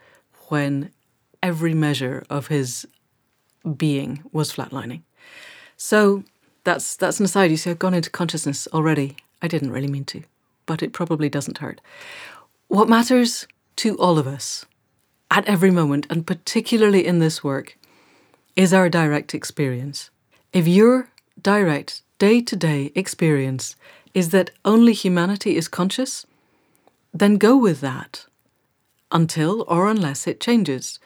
when 0.49 0.91
every 1.43 1.75
measure 1.75 2.25
of 2.29 2.49
his 2.49 2.87
being 3.77 4.23
was 4.33 4.53
flatlining. 4.53 5.03
So 5.77 6.25
that's 6.65 6.97
that's 6.97 7.21
an 7.21 7.27
aside. 7.27 7.51
You 7.51 7.57
see, 7.57 7.71
I've 7.71 7.79
gone 7.79 7.95
into 7.95 8.11
consciousness 8.11 8.67
already. 8.73 9.17
I 9.41 9.49
didn't 9.49 9.71
really 9.71 9.87
mean 9.89 10.05
to, 10.07 10.23
but 10.67 10.83
it 10.83 10.93
probably 10.93 11.29
doesn't 11.29 11.59
hurt. 11.59 11.81
What 12.67 12.89
matters 12.89 13.47
to 13.77 13.97
all 13.99 14.19
of 14.19 14.27
us 14.27 14.67
at 15.31 15.47
every 15.47 15.71
moment, 15.71 16.07
and 16.11 16.27
particularly 16.27 17.07
in 17.07 17.19
this 17.19 17.45
work, 17.45 17.77
is 18.57 18.73
our 18.73 18.89
direct 18.89 19.35
experience. 19.35 20.11
If 20.53 20.67
your 20.67 21.11
direct 21.41 22.03
day 22.19 22.41
to 22.41 22.57
day 22.57 22.91
experience 22.95 23.77
is 24.15 24.31
that 24.31 24.51
only 24.65 24.93
humanity 24.93 25.57
is 25.57 25.69
conscious, 25.69 26.27
then 27.13 27.37
go 27.37 27.57
with 27.57 27.81
that 27.81 28.27
until 29.13 29.65
or 29.69 29.89
unless 29.89 30.27
it 30.27 30.41
changes. 30.41 30.99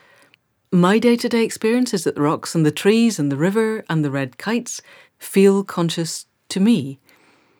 My 0.70 0.98
day 0.98 1.16
to 1.16 1.28
day 1.28 1.44
experience 1.44 1.92
is 1.92 2.04
that 2.04 2.14
the 2.14 2.22
rocks 2.22 2.54
and 2.54 2.64
the 2.64 2.70
trees 2.70 3.18
and 3.18 3.30
the 3.30 3.36
river 3.36 3.84
and 3.88 4.04
the 4.04 4.10
red 4.10 4.38
kites 4.38 4.80
feel 5.18 5.62
conscious 5.62 6.26
to 6.48 6.60
me. 6.60 6.98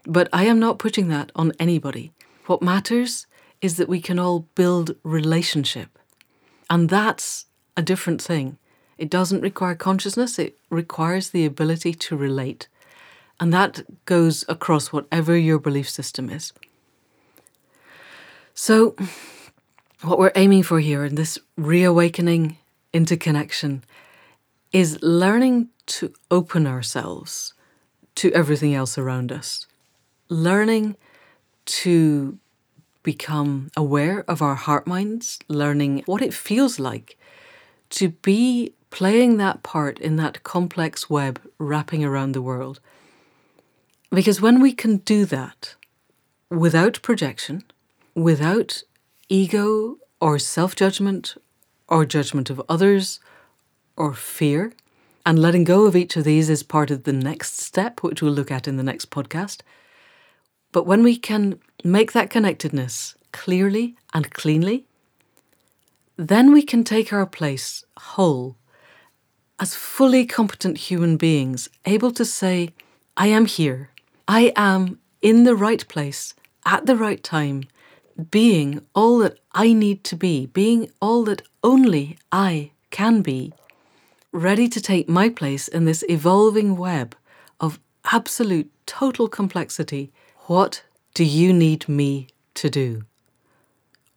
But 0.04 0.28
I 0.32 0.44
am 0.44 0.58
not 0.58 0.78
putting 0.78 1.08
that 1.08 1.30
on 1.36 1.52
anybody. 1.58 2.12
What 2.46 2.62
matters 2.62 3.26
is 3.60 3.76
that 3.76 3.88
we 3.88 4.00
can 4.00 4.18
all 4.18 4.48
build 4.54 4.96
relationship. 5.04 5.98
And 6.72 6.88
that's 6.88 7.44
a 7.76 7.82
different 7.82 8.22
thing. 8.22 8.56
It 8.96 9.10
doesn't 9.10 9.42
require 9.42 9.74
consciousness, 9.74 10.38
it 10.38 10.56
requires 10.70 11.28
the 11.28 11.44
ability 11.44 11.92
to 11.92 12.16
relate. 12.16 12.66
And 13.38 13.52
that 13.52 13.82
goes 14.06 14.46
across 14.48 14.90
whatever 14.90 15.36
your 15.36 15.58
belief 15.58 15.90
system 15.90 16.30
is. 16.30 16.54
So, 18.54 18.96
what 20.00 20.18
we're 20.18 20.32
aiming 20.34 20.62
for 20.62 20.80
here 20.80 21.04
in 21.04 21.14
this 21.16 21.38
reawakening 21.58 22.56
into 22.94 23.18
connection 23.18 23.84
is 24.72 24.98
learning 25.02 25.68
to 25.98 26.14
open 26.30 26.66
ourselves 26.66 27.52
to 28.14 28.32
everything 28.32 28.74
else 28.74 28.96
around 28.96 29.30
us, 29.30 29.66
learning 30.30 30.96
to 31.66 32.38
become 33.02 33.70
aware 33.76 34.24
of 34.28 34.42
our 34.42 34.54
heart 34.54 34.86
minds, 34.86 35.38
learning 35.48 36.02
what 36.06 36.22
it 36.22 36.34
feels 36.34 36.78
like 36.78 37.16
to 37.90 38.10
be 38.10 38.72
playing 38.90 39.38
that 39.38 39.62
part 39.62 39.98
in 39.98 40.16
that 40.16 40.42
complex 40.42 41.08
web 41.08 41.40
wrapping 41.58 42.04
around 42.04 42.32
the 42.32 42.42
world 42.42 42.80
because 44.12 44.42
when 44.42 44.60
we 44.60 44.72
can 44.72 44.98
do 44.98 45.24
that 45.24 45.74
without 46.50 47.00
projection, 47.02 47.64
without 48.14 48.82
ego 49.30 49.96
or 50.20 50.38
self 50.38 50.76
judgment 50.76 51.34
or 51.88 52.04
judgment 52.04 52.50
of 52.50 52.60
others 52.68 53.20
or 53.96 54.12
fear, 54.12 54.72
and 55.24 55.38
letting 55.38 55.64
go 55.64 55.86
of 55.86 55.96
each 55.96 56.16
of 56.16 56.24
these 56.24 56.50
is 56.50 56.62
part 56.62 56.90
of 56.90 57.04
the 57.04 57.12
next 57.12 57.58
step, 57.58 58.02
which 58.02 58.20
we'll 58.20 58.32
look 58.32 58.50
at 58.50 58.68
in 58.68 58.76
the 58.76 58.82
next 58.82 59.10
podcast. 59.10 59.60
But 60.72 60.86
when 60.86 61.02
we 61.02 61.16
can 61.16 61.58
make 61.84 62.12
that 62.12 62.30
connectedness 62.30 63.14
clearly 63.32 63.96
and 64.14 64.30
cleanly, 64.30 64.86
then 66.16 66.52
we 66.52 66.62
can 66.62 66.84
take 66.84 67.12
our 67.12 67.26
place 67.26 67.84
whole 67.96 68.56
as 69.58 69.74
fully 69.74 70.26
competent 70.26 70.76
human 70.76 71.16
beings, 71.16 71.68
able 71.84 72.10
to 72.10 72.24
say, 72.24 72.70
I 73.16 73.28
am 73.28 73.46
here. 73.46 73.90
I 74.26 74.52
am 74.56 74.98
in 75.20 75.44
the 75.44 75.54
right 75.54 75.86
place 75.88 76.34
at 76.66 76.86
the 76.86 76.96
right 76.96 77.22
time 77.22 77.64
being 78.30 78.82
all 78.94 79.18
that 79.18 79.38
I 79.52 79.72
need 79.72 80.04
to 80.04 80.16
be, 80.16 80.46
being 80.46 80.90
all 81.00 81.24
that 81.24 81.42
only 81.62 82.18
I 82.30 82.72
can 82.90 83.22
be, 83.22 83.52
ready 84.32 84.68
to 84.68 84.80
take 84.80 85.08
my 85.08 85.28
place 85.28 85.68
in 85.68 85.84
this 85.84 86.04
evolving 86.08 86.76
web 86.76 87.14
of 87.60 87.78
absolute 88.12 88.70
total 88.86 89.28
complexity. 89.28 90.12
What 90.46 90.82
do 91.14 91.24
you 91.24 91.52
need 91.52 91.88
me 91.88 92.28
to 92.54 92.70
do? 92.70 93.04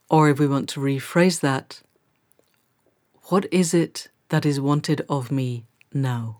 Or 0.10 0.30
if 0.30 0.40
we 0.40 0.48
want 0.48 0.70
to 0.70 0.80
rephrase 0.80 1.42
that, 1.42 1.82
what 3.24 3.52
is 3.52 3.74
it 3.74 4.08
that 4.30 4.46
is 4.46 4.60
wanted 4.60 5.02
of 5.10 5.32
me 5.32 5.66
now? 5.94 6.40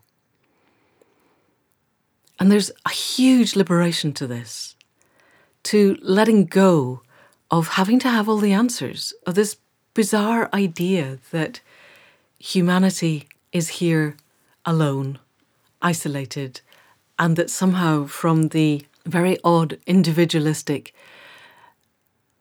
And 2.38 2.50
there's 2.50 2.70
a 2.84 2.90
huge 2.90 3.56
liberation 3.56 4.12
to 4.14 4.26
this, 4.26 4.76
to 5.64 5.98
letting 6.00 6.44
go 6.44 7.02
of 7.50 7.68
having 7.68 7.98
to 8.00 8.10
have 8.10 8.28
all 8.28 8.38
the 8.38 8.52
answers, 8.52 9.12
of 9.26 9.34
this 9.34 9.56
bizarre 9.94 10.50
idea 10.52 11.18
that 11.30 11.60
humanity 12.38 13.26
is 13.52 13.68
here 13.80 14.16
alone, 14.64 15.18
isolated, 15.80 16.60
and 17.18 17.36
that 17.36 17.50
somehow 17.50 18.06
from 18.06 18.48
the 18.48 18.84
very 19.06 19.38
odd 19.44 19.78
individualistic 19.86 20.94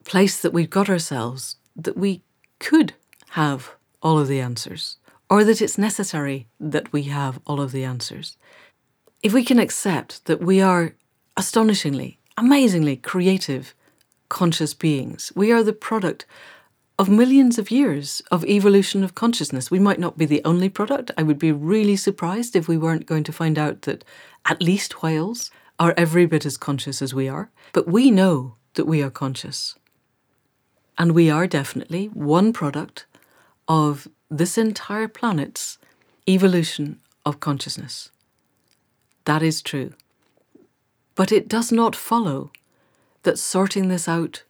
place 0.03 0.39
that 0.41 0.53
we've 0.53 0.69
got 0.69 0.89
ourselves, 0.89 1.57
that 1.75 1.97
we 1.97 2.21
could 2.59 2.93
have 3.31 3.71
all 4.01 4.19
of 4.19 4.27
the 4.27 4.39
answers, 4.39 4.97
or 5.29 5.43
that 5.43 5.61
it's 5.61 5.77
necessary 5.77 6.47
that 6.59 6.91
we 6.93 7.03
have 7.03 7.39
all 7.45 7.59
of 7.59 7.71
the 7.71 7.83
answers. 7.83 8.37
If 9.23 9.33
we 9.33 9.43
can 9.43 9.59
accept 9.59 10.25
that 10.25 10.41
we 10.41 10.61
are 10.61 10.93
astonishingly, 11.35 12.19
amazingly 12.37 12.95
creative, 12.97 13.73
conscious 14.29 14.73
beings, 14.73 15.31
we 15.35 15.51
are 15.51 15.63
the 15.63 15.73
product 15.73 16.25
of 16.97 17.09
millions 17.09 17.57
of 17.57 17.71
years 17.71 18.21
of 18.31 18.45
evolution 18.45 19.03
of 19.03 19.15
consciousness. 19.15 19.69
We 19.69 19.79
might 19.79 19.99
not 19.99 20.17
be 20.17 20.25
the 20.25 20.41
only 20.45 20.69
product. 20.69 21.11
I 21.17 21.23
would 21.23 21.39
be 21.39 21.51
really 21.51 21.97
surprised 21.97 22.55
if 22.55 22.67
we 22.67 22.77
weren't 22.77 23.05
going 23.05 23.23
to 23.25 23.33
find 23.33 23.57
out 23.59 23.81
that 23.81 24.05
at 24.45 24.61
least 24.61 25.03
whales 25.03 25.51
are 25.79 25.93
every 25.97 26.25
bit 26.25 26.45
as 26.45 26.57
conscious 26.57 27.01
as 27.01 27.13
we 27.13 27.27
are. 27.27 27.49
But 27.73 27.87
we 27.87 28.11
know 28.11 28.55
that 28.75 28.85
we 28.85 29.01
are 29.01 29.09
conscious. 29.09 29.75
And 30.97 31.11
we 31.11 31.29
are 31.29 31.47
definitely 31.47 32.07
one 32.07 32.53
product 32.53 33.05
of 33.67 34.07
this 34.29 34.57
entire 34.57 35.07
planet's 35.07 35.77
evolution 36.27 36.99
of 37.25 37.39
consciousness. 37.39 38.11
That 39.25 39.43
is 39.43 39.61
true. 39.61 39.93
But 41.15 41.31
it 41.31 41.47
does 41.47 41.71
not 41.71 41.95
follow 41.95 42.51
that 43.23 43.39
sorting 43.39 43.87
this 43.87 44.07
out 44.07 44.43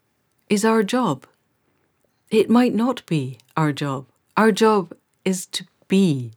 is 0.50 0.66
our 0.66 0.84
job. 0.84 1.26
It 2.30 2.50
might 2.50 2.74
not 2.74 3.06
be 3.06 3.40
our 3.56 3.72
job. 3.72 4.06
Our 4.36 4.52
job 4.52 4.94
is 5.24 5.46
to 5.48 5.66
be 5.88 6.32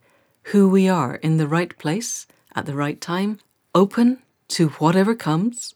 who 0.45 0.68
we 0.68 0.88
are 0.88 1.16
in 1.16 1.37
the 1.37 1.49
right 1.49 1.76
place 1.78 2.26
at 2.54 2.66
the 2.66 2.75
right 2.75 3.00
time, 3.00 3.40
open 3.75 4.23
to 4.49 4.69
whatever 4.71 5.14
comes, 5.14 5.75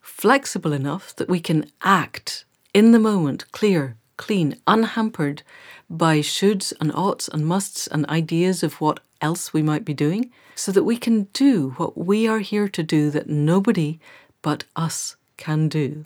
flexible 0.00 0.72
enough 0.72 1.14
that 1.16 1.28
we 1.28 1.40
can 1.40 1.70
act 1.82 2.44
in 2.72 2.92
the 2.92 2.98
moment, 2.98 3.50
clear, 3.52 3.96
clean, 4.16 4.56
unhampered 4.66 5.42
by 5.88 6.18
shoulds 6.18 6.72
and 6.80 6.92
oughts 6.92 7.28
and 7.28 7.46
musts 7.46 7.86
and 7.86 8.06
ideas 8.06 8.62
of 8.62 8.80
what 8.80 9.00
else 9.20 9.52
we 9.52 9.62
might 9.62 9.84
be 9.84 9.94
doing, 9.94 10.30
so 10.54 10.72
that 10.72 10.84
we 10.84 10.96
can 10.96 11.24
do 11.32 11.70
what 11.76 11.96
we 11.96 12.26
are 12.26 12.40
here 12.40 12.68
to 12.68 12.82
do 12.82 13.10
that 13.10 13.28
nobody 13.28 13.98
but 14.42 14.64
us 14.76 15.16
can 15.36 15.68
do. 15.68 16.04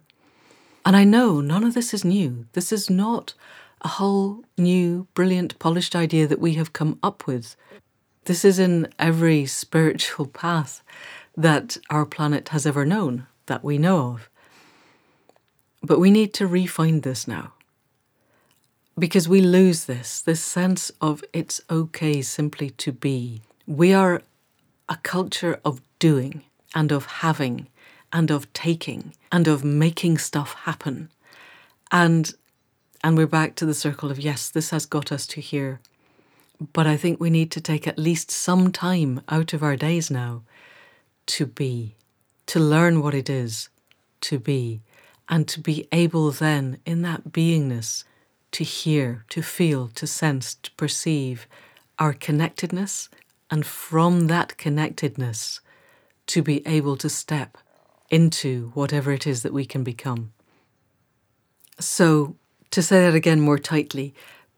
And 0.85 0.97
I 0.97 1.05
know 1.05 1.41
none 1.41 1.65
of 1.65 1.75
this 1.75 1.93
is 1.93 2.05
new. 2.05 2.47
This 2.53 2.73
is 2.73 2.89
not 2.89 3.35
a 3.83 3.89
whole 3.89 4.45
new, 4.57 5.07
brilliant, 5.15 5.59
polished 5.59 5.95
idea 5.95 6.27
that 6.27 6.41
we 6.41 6.55
have 6.55 6.73
come 6.73 6.99
up 7.03 7.27
with. 7.27 7.57
This 8.25 8.45
is 8.45 8.59
in 8.59 8.89
every 8.99 9.47
spiritual 9.63 10.27
path 10.27 10.83
that 11.39 11.77
our 11.89 12.05
planet 12.05 12.49
has 12.49 12.67
ever 12.67 12.85
known, 12.85 13.25
that 13.47 13.63
we 13.63 13.79
know 13.79 14.11
of. 14.11 14.29
But 15.81 16.01
we 16.01 16.11
need 16.11 16.35
to 16.35 16.49
refine 16.49 17.03
this 17.03 17.29
now. 17.29 17.53
Because 18.99 19.29
we 19.29 19.41
lose 19.41 19.85
this, 19.85 20.21
this 20.21 20.43
sense 20.43 20.91
of 21.01 21.23
it's 21.33 21.61
okay 21.71 22.23
simply 22.23 22.71
to 22.71 22.91
be. 22.91 23.43
We 23.69 23.95
are 23.95 24.23
a 24.89 24.97
culture 24.97 25.61
of 25.65 25.81
doing 26.01 26.43
and 26.75 26.91
of 26.91 27.07
having 27.07 27.69
and 28.13 28.33
of 28.33 28.53
taking 28.53 29.13
and 29.31 29.47
of 29.47 29.63
making 29.63 30.19
stuff 30.19 30.55
happen. 30.65 31.09
And 31.93 32.35
and 33.05 33.17
we're 33.17 33.29
back 33.29 33.55
to 33.55 33.67
the 33.67 33.75
circle 33.75 34.11
of 34.11 34.19
yes, 34.19 34.51
this 34.51 34.71
has 34.71 34.85
got 34.87 35.13
us 35.13 35.25
to 35.29 35.41
here. 35.41 35.79
But 36.73 36.89
I 36.89 36.97
think 36.97 37.21
we 37.21 37.31
need 37.31 37.53
to 37.53 37.61
take 37.61 37.87
at 37.87 37.97
least 37.97 38.33
some 38.33 38.73
time 38.73 39.21
out 39.29 39.53
of 39.53 39.63
our 39.63 39.77
days 39.77 40.11
now 40.11 40.43
to 41.29 41.47
be, 41.47 41.95
to 42.47 42.59
learn 42.59 43.01
what 43.03 43.15
it 43.15 43.31
is 43.31 43.69
to 44.23 44.39
be, 44.39 44.81
and 45.29 45.47
to 45.47 45.61
be 45.61 45.87
able 45.93 46.31
then, 46.31 46.79
in 46.85 47.03
that 47.03 47.31
beingness, 47.31 48.05
to 48.53 48.65
hear, 48.65 49.25
to 49.29 49.43
feel, 49.43 49.89
to 49.89 50.07
sense, 50.07 50.55
to 50.55 50.71
perceive 50.73 51.47
our 51.99 52.13
connectedness, 52.13 53.09
and 53.51 53.65
from 53.67 54.27
that 54.27 54.57
connectedness, 54.57 55.61
to 56.27 56.43
be 56.43 56.67
able 56.67 56.97
to 56.97 57.09
step 57.09 57.59
into 58.11 58.71
whatever 58.75 59.13
it 59.13 59.27
is 59.27 59.43
that 59.43 59.53
we 59.53 59.67
can 59.67 59.85
become. 59.85 60.33
So, 61.79 62.37
to 62.71 62.83
say 62.83 63.01
that 63.03 63.15
again 63.15 63.41
more 63.41 63.59
tightly, 63.59 64.15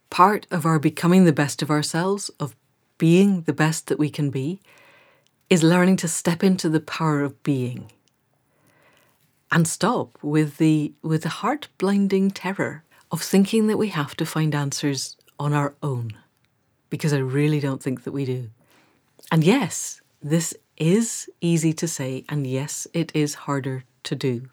part 0.08 0.46
of 0.50 0.64
our 0.64 0.78
becoming 0.78 1.24
the 1.24 1.32
best 1.32 1.62
of 1.62 1.70
ourselves, 1.70 2.30
of 2.40 2.54
being 2.98 3.42
the 3.42 3.52
best 3.52 3.88
that 3.88 3.98
we 3.98 4.10
can 4.10 4.30
be, 4.30 4.60
is 5.50 5.64
learning 5.64 5.96
to 5.96 6.08
step 6.08 6.44
into 6.44 6.68
the 6.68 6.80
power 6.80 7.22
of 7.22 7.42
being 7.42 7.90
and 9.50 9.66
stop 9.66 10.16
with 10.22 10.58
the 10.58 10.92
with 11.02 11.24
the 11.24 11.28
heart 11.28 11.68
blinding 11.76 12.30
terror 12.30 12.84
of 13.10 13.20
thinking 13.20 13.66
that 13.66 13.76
we 13.76 13.88
have 13.88 14.14
to 14.16 14.24
find 14.24 14.54
answers 14.54 15.16
on 15.38 15.52
our 15.52 15.74
own 15.82 16.12
because 16.88 17.12
I 17.12 17.18
really 17.18 17.60
don't 17.60 17.82
think 17.82 18.04
that 18.04 18.12
we 18.12 18.24
do. 18.24 18.50
And 19.32 19.42
yes, 19.42 20.00
this 20.22 20.54
is 20.76 21.28
easy 21.40 21.72
to 21.72 21.88
say 21.88 22.24
and 22.28 22.46
yes, 22.46 22.86
it 22.94 23.10
is 23.12 23.34
harder 23.34 23.84
to 24.04 24.14
do. 24.14 24.48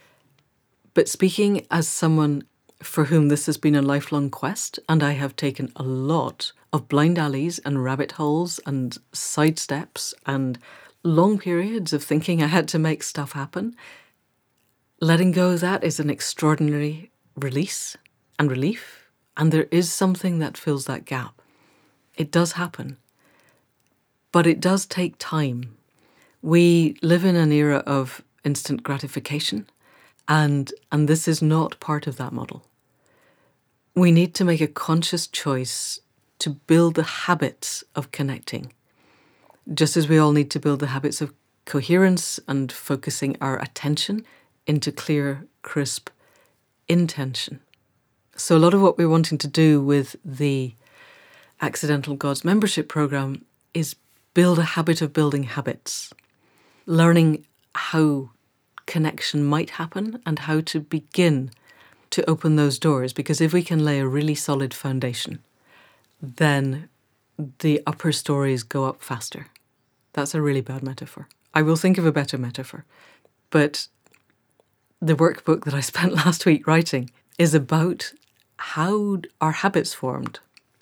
But 0.95 1.07
speaking 1.07 1.67
as 1.69 1.87
someone 1.87 2.43
for 2.81 3.05
whom 3.05 3.27
this 3.27 3.45
has 3.47 3.57
been 3.57 3.75
a 3.75 3.81
lifelong 3.81 4.29
quest, 4.29 4.79
and 4.87 5.01
I 5.01 5.13
have 5.13 5.35
taken 5.35 5.71
a 5.75 5.83
lot 5.83 6.51
of 6.71 6.87
blind 6.87 7.17
alleys 7.17 7.59
and 7.59 7.83
rabbit 7.83 8.13
holes 8.13 8.59
and 8.65 8.97
side 9.13 9.57
steps 9.57 10.13
and 10.25 10.59
long 11.07 11.39
periods 11.39 11.93
of 11.93 12.03
thinking 12.03 12.43
I 12.43 12.47
had 12.47 12.67
to 12.69 12.79
make 12.79 13.01
stuff 13.01 13.31
happen. 13.31 13.75
Letting 14.99 15.31
go 15.31 15.51
of 15.51 15.61
that 15.61 15.83
is 15.83 15.99
an 15.99 16.09
extraordinary 16.09 17.11
release 17.35 17.97
and 18.37 18.51
relief, 18.51 19.09
and 19.35 19.51
there 19.51 19.67
is 19.71 19.91
something 19.91 20.39
that 20.39 20.57
fills 20.57 20.85
that 20.85 21.05
gap. 21.05 21.41
It 22.15 22.31
does 22.31 22.53
happen, 22.53 22.97
but 24.31 24.47
it 24.47 24.59
does 24.59 24.85
take 24.85 25.15
time. 25.17 25.77
We 26.41 26.97
live 27.01 27.23
in 27.23 27.35
an 27.35 27.51
era 27.51 27.83
of 27.85 28.23
instant 28.43 28.83
gratification, 28.83 29.69
and, 30.27 30.71
and 30.91 31.07
this 31.07 31.27
is 31.27 31.41
not 31.41 31.79
part 31.79 32.07
of 32.07 32.17
that 32.17 32.33
model. 32.33 32.65
We 33.95 34.11
need 34.11 34.35
to 34.35 34.45
make 34.45 34.61
a 34.61 34.67
conscious 34.67 35.25
choice 35.27 35.99
to 36.39 36.49
build 36.51 36.95
the 36.95 37.03
habits 37.03 37.83
of 37.95 38.11
connecting 38.11 38.73
just 39.73 39.97
as 39.97 40.07
we 40.07 40.17
all 40.17 40.31
need 40.31 40.51
to 40.51 40.59
build 40.59 40.79
the 40.79 40.87
habits 40.87 41.21
of 41.21 41.33
coherence 41.65 42.39
and 42.47 42.71
focusing 42.71 43.35
our 43.41 43.61
attention 43.61 44.25
into 44.65 44.91
clear, 44.91 45.45
crisp 45.61 46.09
intention. 46.87 47.59
So, 48.35 48.55
a 48.55 48.59
lot 48.59 48.73
of 48.73 48.81
what 48.81 48.97
we're 48.97 49.09
wanting 49.09 49.37
to 49.39 49.47
do 49.47 49.81
with 49.81 50.15
the 50.23 50.73
Accidental 51.59 52.15
Gods 52.15 52.45
membership 52.45 52.87
program 52.87 53.43
is 53.73 53.95
build 54.33 54.59
a 54.59 54.63
habit 54.75 55.01
of 55.01 55.11
building 55.13 55.43
habits, 55.43 56.13
learning 56.85 57.45
how 57.73 58.29
connection 58.85 59.43
might 59.43 59.71
happen 59.71 60.21
and 60.25 60.39
how 60.39 60.61
to 60.61 60.79
begin 60.79 61.49
to 62.11 62.27
open 62.29 62.55
those 62.55 62.77
doors. 62.79 63.11
Because 63.11 63.41
if 63.41 63.53
we 63.53 63.63
can 63.63 63.83
lay 63.83 63.99
a 63.99 64.07
really 64.07 64.35
solid 64.35 64.73
foundation, 64.73 65.39
then 66.21 66.89
the 67.59 67.81
upper 67.85 68.11
stories 68.11 68.63
go 68.63 68.85
up 68.85 69.01
faster. 69.01 69.47
That's 70.17 70.33
a 70.33 70.41
really 70.41 70.61
bad 70.61 70.81
metaphor. 70.81 71.27
I 71.53 71.61
will 71.61 71.75
think 71.75 71.99
of 71.99 72.05
a 72.07 72.11
better 72.11 72.39
metaphor. 72.39 72.85
But 73.51 73.87
the 74.99 75.13
workbook 75.13 75.63
that 75.65 75.75
I 75.75 75.79
spent 75.91 76.13
last 76.13 76.43
week 76.43 76.65
writing 76.65 77.11
is 77.37 77.53
about 77.53 78.13
how 78.57 79.21
are 79.39 79.51
habits 79.51 79.93
formed? 79.93 80.39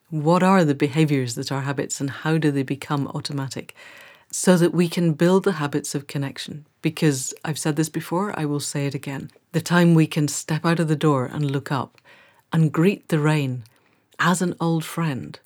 What 0.10 0.42
are 0.42 0.64
the 0.64 0.74
behaviors 0.74 1.36
that 1.36 1.52
are 1.52 1.64
habits 1.64 2.00
and 2.00 2.10
how 2.10 2.38
do 2.38 2.50
they 2.50 2.64
become 2.64 3.10
automatic? 3.10 3.76
So 4.32 4.56
that 4.56 4.74
we 4.74 4.88
can 4.88 5.12
build 5.12 5.44
the 5.44 5.60
habits 5.64 5.94
of 5.94 6.08
connection. 6.08 6.66
because 6.82 7.34
I've 7.44 7.60
said 7.60 7.76
this 7.76 7.90
before, 7.90 8.28
I 8.40 8.46
will 8.46 8.62
say 8.62 8.86
it 8.86 8.96
again. 8.96 9.32
The 9.52 9.60
time 9.60 9.96
we 9.96 10.08
can 10.08 10.28
step 10.30 10.66
out 10.66 10.80
of 10.80 10.88
the 10.88 10.96
door 10.96 11.26
and 11.26 11.52
look 11.52 11.72
up 11.72 11.98
and 12.54 12.72
greet 12.72 13.10
the 13.10 13.20
rain 13.20 13.64
as 14.20 14.42
an 14.42 14.54
old 14.62 14.86
friend, 14.86 15.40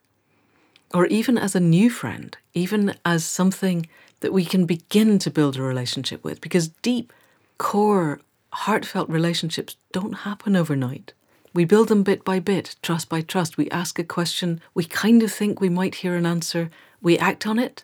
or 0.93 1.05
even 1.07 1.37
as 1.37 1.55
a 1.55 1.59
new 1.59 1.89
friend, 1.89 2.37
even 2.53 2.95
as 3.05 3.23
something 3.23 3.87
that 4.21 4.33
we 4.33 4.43
can 4.43 4.65
begin 4.65 5.19
to 5.19 5.31
build 5.31 5.55
a 5.55 5.61
relationship 5.61 6.23
with, 6.23 6.41
because 6.41 6.69
deep, 6.81 7.13
core, 7.57 8.19
heartfelt 8.51 9.09
relationships 9.09 9.77
don't 9.91 10.13
happen 10.13 10.55
overnight. 10.55 11.13
We 11.53 11.65
build 11.65 11.87
them 11.87 12.03
bit 12.03 12.23
by 12.23 12.39
bit, 12.39 12.75
trust 12.81 13.09
by 13.09 13.21
trust. 13.21 13.57
We 13.57 13.69
ask 13.69 13.97
a 13.97 14.03
question, 14.03 14.61
we 14.73 14.83
kind 14.83 15.23
of 15.23 15.31
think 15.31 15.59
we 15.59 15.69
might 15.69 15.95
hear 15.95 16.15
an 16.15 16.25
answer, 16.25 16.69
we 17.01 17.17
act 17.17 17.47
on 17.47 17.59
it, 17.59 17.83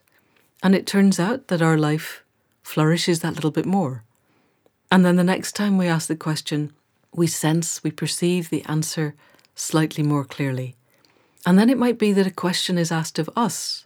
and 0.62 0.76
it 0.76 0.88
turns 0.88 1.20
out 1.20 1.48
that 1.48 1.62
our 1.62 1.78
life 1.78 2.24
flourishes 2.64 3.20
that 3.20 3.36
little 3.36 3.52
bit 3.52 3.66
more. 3.66 4.04
And 4.92 5.06
then 5.06 5.16
the 5.16 5.24
next 5.24 5.54
time 5.54 5.78
we 5.78 5.88
ask 5.88 6.08
the 6.08 6.16
question, 6.16 6.74
we 7.14 7.28
sense, 7.28 7.84
we 7.84 7.92
perceive 7.92 8.50
the 8.50 8.64
answer 8.66 9.16
slightly 9.56 10.04
more 10.04 10.26
clearly. 10.26 10.76
And 11.46 11.60
then 11.60 11.70
it 11.70 11.78
might 11.78 12.00
be 12.00 12.12
that 12.14 12.28
a 12.28 12.32
question 12.32 12.78
is 12.78 12.92
asked 12.92 13.20
of 13.20 13.30
us, 13.36 13.86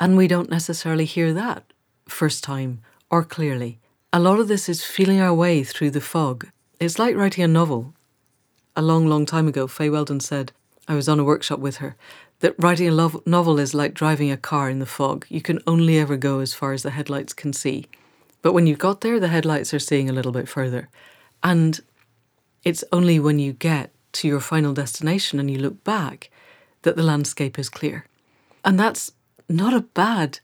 and 0.00 0.16
we 0.16 0.26
don't 0.26 0.50
necessarily 0.50 1.04
hear 1.04 1.32
that 1.34 1.64
first 2.08 2.42
time 2.42 2.80
or 3.10 3.22
clearly. 3.22 3.78
A 4.12 4.20
lot 4.20 4.38
of 4.38 4.48
this 4.48 4.68
is 4.68 4.84
feeling 4.84 5.20
our 5.20 5.34
way 5.34 5.62
through 5.62 5.90
the 5.90 6.00
fog. 6.00 6.48
It's 6.80 6.98
like 6.98 7.16
writing 7.16 7.44
a 7.44 7.48
novel. 7.48 7.92
A 8.74 8.82
long, 8.82 9.06
long 9.06 9.26
time 9.26 9.48
ago, 9.48 9.66
Fay 9.66 9.90
Weldon 9.90 10.20
said, 10.20 10.52
I 10.88 10.94
was 10.94 11.08
on 11.08 11.18
a 11.18 11.24
workshop 11.24 11.58
with 11.58 11.78
her, 11.78 11.96
that 12.40 12.54
writing 12.58 12.88
a 12.88 13.10
novel 13.26 13.58
is 13.58 13.74
like 13.74 13.94
driving 13.94 14.30
a 14.30 14.36
car 14.36 14.70
in 14.70 14.78
the 14.78 14.86
fog. 14.86 15.26
You 15.28 15.40
can 15.40 15.60
only 15.66 15.98
ever 15.98 16.16
go 16.16 16.40
as 16.40 16.54
far 16.54 16.72
as 16.72 16.82
the 16.82 16.90
headlights 16.90 17.32
can 17.32 17.52
see. 17.52 17.86
But 18.42 18.52
when 18.52 18.66
you've 18.66 18.78
got 18.78 19.00
there, 19.00 19.18
the 19.18 19.28
headlights 19.28 19.72
are 19.74 19.78
seeing 19.78 20.08
a 20.08 20.12
little 20.12 20.32
bit 20.32 20.48
further. 20.48 20.88
And 21.42 21.80
it's 22.62 22.84
only 22.92 23.18
when 23.18 23.38
you 23.38 23.52
get 23.52 23.90
to 24.12 24.28
your 24.28 24.40
final 24.40 24.72
destination 24.72 25.40
and 25.40 25.50
you 25.50 25.58
look 25.58 25.82
back 25.82 26.30
that 26.86 26.94
the 26.94 27.02
landscape 27.02 27.58
is 27.58 27.68
clear. 27.68 28.06
And 28.64 28.78
that's 28.78 29.10
not 29.48 29.74
a 29.74 29.80
bad 29.80 30.38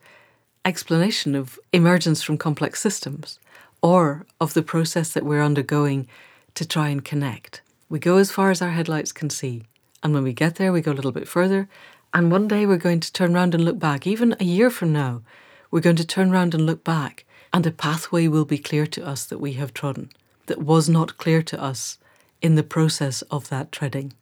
explanation 0.64 1.36
of 1.36 1.56
emergence 1.72 2.20
from 2.20 2.36
complex 2.36 2.80
systems 2.80 3.38
or 3.80 4.26
of 4.40 4.52
the 4.54 4.62
process 4.62 5.12
that 5.12 5.24
we're 5.24 5.42
undergoing 5.42 6.08
to 6.56 6.66
try 6.66 6.88
and 6.88 7.04
connect. 7.04 7.62
We 7.88 8.00
go 8.00 8.16
as 8.16 8.32
far 8.32 8.50
as 8.50 8.60
our 8.60 8.70
headlights 8.70 9.12
can 9.12 9.30
see. 9.30 9.62
And 10.02 10.12
when 10.12 10.24
we 10.24 10.32
get 10.32 10.56
there, 10.56 10.72
we 10.72 10.80
go 10.80 10.90
a 10.90 10.98
little 10.98 11.12
bit 11.12 11.28
further. 11.28 11.68
And 12.12 12.32
one 12.32 12.48
day 12.48 12.66
we're 12.66 12.76
going 12.76 13.00
to 13.00 13.12
turn 13.12 13.36
around 13.36 13.54
and 13.54 13.64
look 13.64 13.78
back. 13.78 14.04
Even 14.04 14.34
a 14.40 14.44
year 14.44 14.68
from 14.68 14.92
now, 14.92 15.22
we're 15.70 15.80
going 15.80 15.96
to 15.96 16.06
turn 16.06 16.32
around 16.32 16.54
and 16.54 16.66
look 16.66 16.82
back, 16.82 17.24
and 17.52 17.64
a 17.66 17.70
pathway 17.70 18.26
will 18.26 18.44
be 18.44 18.58
clear 18.58 18.86
to 18.88 19.06
us 19.06 19.24
that 19.26 19.38
we 19.38 19.52
have 19.54 19.72
trodden, 19.72 20.10
that 20.46 20.60
was 20.60 20.88
not 20.88 21.18
clear 21.18 21.40
to 21.42 21.62
us 21.62 21.98
in 22.42 22.56
the 22.56 22.62
process 22.62 23.22
of 23.30 23.48
that 23.48 23.70
treading. 23.72 24.12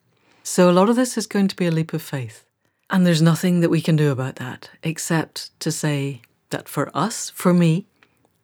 So 0.42 0.70
a 0.70 0.72
lot 0.72 0.88
of 0.88 0.96
this 0.96 1.16
is 1.18 1.26
going 1.26 1.48
to 1.48 1.56
be 1.56 1.66
a 1.66 1.70
leap 1.70 1.92
of 1.92 2.02
faith. 2.02 2.44
And 2.88 3.06
there's 3.06 3.22
nothing 3.22 3.60
that 3.60 3.70
we 3.70 3.80
can 3.80 3.96
do 3.96 4.10
about 4.10 4.36
that 4.36 4.70
except 4.82 5.58
to 5.60 5.70
say 5.70 6.22
that 6.50 6.68
for 6.68 6.90
us, 6.94 7.30
for 7.30 7.54
me, 7.54 7.86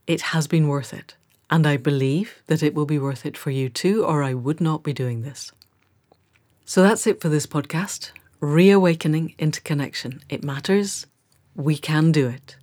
it 0.07 0.21
has 0.21 0.47
been 0.47 0.69
worth 0.69 0.93
it. 0.95 1.17
And 1.51 1.67
I 1.67 1.77
believe 1.77 2.43
that 2.47 2.63
it 2.63 2.75
will 2.75 2.87
be 2.87 2.99
worth 2.99 3.27
it 3.27 3.37
for 3.37 3.51
you 3.51 3.69
too, 3.69 4.05
or 4.05 4.23
I 4.23 4.35
would 4.35 4.61
not 4.61 4.83
be 4.83 4.93
doing 4.93 5.23
this. 5.23 5.53
So 6.65 6.83
that's 6.83 7.07
it 7.07 7.21
for 7.21 7.29
this 7.29 7.47
podcast 7.47 8.11
Reawakening 8.41 9.35
into 9.39 9.61
Connection. 9.63 10.21
It 10.29 10.45
matters. 10.45 11.07
We 11.55 11.77
can 11.77 12.13
do 12.13 12.29
it. 12.29 12.57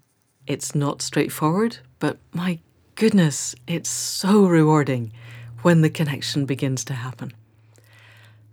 It's 0.45 0.75
not 0.75 1.01
straightforward, 1.01 1.77
but 1.99 2.17
my 2.33 2.59
goodness, 2.95 3.55
it's 3.65 3.89
so 3.89 4.45
rewarding 4.45 5.11
when 5.63 5.81
the 5.81 5.89
connection 5.89 6.45
begins 6.45 6.83
to 6.85 6.93
happen. 6.93 7.33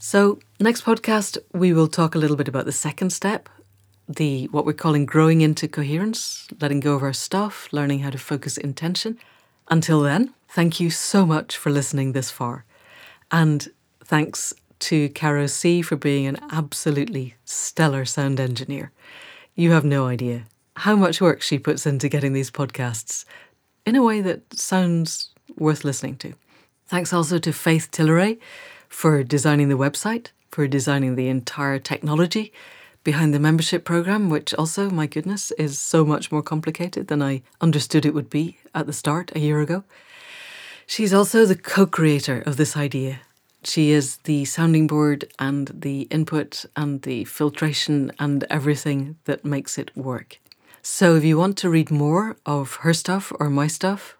So, 0.02 0.38
next 0.58 0.82
podcast, 0.82 1.36
we 1.52 1.74
will 1.74 1.86
talk 1.86 2.14
a 2.14 2.18
little 2.18 2.34
bit 2.34 2.48
about 2.48 2.64
the 2.64 2.72
second 2.72 3.10
step, 3.10 3.50
the 4.08 4.46
what 4.46 4.64
we're 4.64 4.72
calling 4.72 5.04
growing 5.04 5.42
into 5.42 5.68
coherence, 5.68 6.48
letting 6.58 6.80
go 6.80 6.94
of 6.94 7.02
our 7.02 7.12
stuff, 7.12 7.68
learning 7.70 7.98
how 7.98 8.08
to 8.08 8.16
focus 8.16 8.56
intention. 8.56 9.18
Until 9.68 10.00
then, 10.00 10.32
thank 10.48 10.80
you 10.80 10.88
so 10.88 11.26
much 11.26 11.54
for 11.54 11.68
listening 11.68 12.12
this 12.12 12.30
far. 12.30 12.64
And 13.30 13.68
thanks 14.02 14.54
to 14.88 15.10
Caro 15.10 15.46
C 15.46 15.82
for 15.82 15.96
being 15.96 16.26
an 16.26 16.38
absolutely 16.50 17.34
stellar 17.44 18.06
sound 18.06 18.40
engineer. 18.40 18.92
You 19.54 19.72
have 19.72 19.84
no 19.84 20.06
idea 20.06 20.46
how 20.76 20.96
much 20.96 21.20
work 21.20 21.42
she 21.42 21.58
puts 21.58 21.84
into 21.84 22.08
getting 22.08 22.32
these 22.32 22.50
podcasts 22.50 23.26
in 23.84 23.96
a 23.96 24.02
way 24.02 24.22
that 24.22 24.58
sounds 24.58 25.34
worth 25.58 25.84
listening 25.84 26.16
to. 26.16 26.32
Thanks 26.86 27.12
also 27.12 27.38
to 27.38 27.52
Faith 27.52 27.90
Tilleray 27.92 28.38
for 28.90 29.22
designing 29.22 29.70
the 29.70 29.78
website, 29.78 30.26
for 30.50 30.68
designing 30.68 31.14
the 31.14 31.28
entire 31.28 31.78
technology 31.78 32.52
behind 33.02 33.32
the 33.32 33.40
membership 33.40 33.84
program, 33.84 34.28
which 34.28 34.52
also, 34.54 34.90
my 34.90 35.06
goodness, 35.06 35.52
is 35.52 35.78
so 35.78 36.04
much 36.04 36.30
more 36.30 36.42
complicated 36.42 37.06
than 37.06 37.22
I 37.22 37.42
understood 37.62 38.04
it 38.04 38.12
would 38.12 38.28
be 38.28 38.58
at 38.74 38.86
the 38.86 38.92
start 38.92 39.32
a 39.34 39.38
year 39.38 39.60
ago. 39.60 39.84
She's 40.86 41.14
also 41.14 41.46
the 41.46 41.56
co 41.56 41.86
creator 41.86 42.42
of 42.44 42.56
this 42.56 42.76
idea. 42.76 43.20
She 43.62 43.90
is 43.90 44.16
the 44.24 44.44
sounding 44.44 44.86
board 44.86 45.32
and 45.38 45.68
the 45.68 46.02
input 46.10 46.64
and 46.76 47.02
the 47.02 47.24
filtration 47.24 48.10
and 48.18 48.44
everything 48.50 49.16
that 49.24 49.44
makes 49.44 49.78
it 49.78 49.96
work. 49.96 50.38
So, 50.82 51.14
if 51.14 51.24
you 51.24 51.38
want 51.38 51.58
to 51.58 51.70
read 51.70 51.90
more 51.90 52.36
of 52.44 52.76
her 52.76 52.94
stuff 52.94 53.32
or 53.38 53.50
my 53.50 53.66
stuff, 53.66 54.16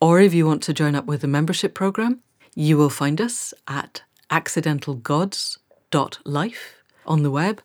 or 0.00 0.20
if 0.20 0.34
you 0.34 0.46
want 0.46 0.62
to 0.64 0.74
join 0.74 0.94
up 0.94 1.06
with 1.06 1.22
the 1.22 1.26
membership 1.26 1.74
program, 1.74 2.20
you 2.56 2.76
will 2.76 2.90
find 2.90 3.20
us 3.20 3.54
at 3.68 4.02
accidentalgods.life 4.30 6.74
on 7.06 7.22
the 7.22 7.30
web. 7.30 7.62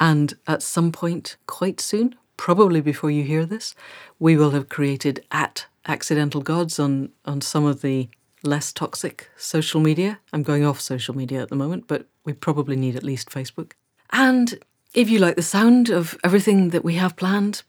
And 0.00 0.34
at 0.48 0.62
some 0.62 0.90
point, 0.90 1.36
quite 1.46 1.80
soon, 1.80 2.16
probably 2.38 2.80
before 2.80 3.10
you 3.10 3.22
hear 3.22 3.44
this, 3.44 3.74
we 4.18 4.34
will 4.36 4.52
have 4.52 4.70
created 4.70 5.22
at 5.30 5.66
Accidental 5.86 6.40
Gods 6.40 6.80
on, 6.80 7.10
on 7.26 7.42
some 7.42 7.66
of 7.66 7.82
the 7.82 8.08
less 8.42 8.72
toxic 8.72 9.28
social 9.36 9.80
media. 9.80 10.18
I'm 10.32 10.42
going 10.42 10.64
off 10.64 10.80
social 10.80 11.14
media 11.14 11.42
at 11.42 11.50
the 11.50 11.56
moment, 11.56 11.84
but 11.86 12.06
we 12.24 12.32
probably 12.32 12.76
need 12.76 12.96
at 12.96 13.02
least 13.02 13.28
Facebook. 13.28 13.72
And 14.10 14.58
if 14.94 15.10
you 15.10 15.18
like 15.18 15.36
the 15.36 15.42
sound 15.42 15.90
of 15.90 16.18
everything 16.24 16.70
that 16.70 16.82
we 16.82 16.94
have 16.94 17.16
planned, 17.16 17.62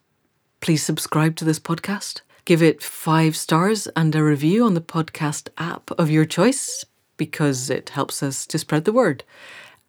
please 0.61 0.83
subscribe 0.83 1.35
to 1.35 1.43
this 1.45 1.59
podcast. 1.59 2.21
Give 2.45 2.63
it 2.63 2.81
five 2.81 3.35
stars 3.35 3.87
and 3.95 4.15
a 4.15 4.23
review 4.23 4.65
on 4.65 4.73
the 4.73 4.81
podcast 4.81 5.49
app 5.57 5.91
of 5.91 6.09
your 6.09 6.25
choice 6.25 6.85
because 7.17 7.69
it 7.69 7.89
helps 7.89 8.23
us 8.23 8.47
to 8.47 8.57
spread 8.57 8.85
the 8.85 8.91
word. 8.91 9.23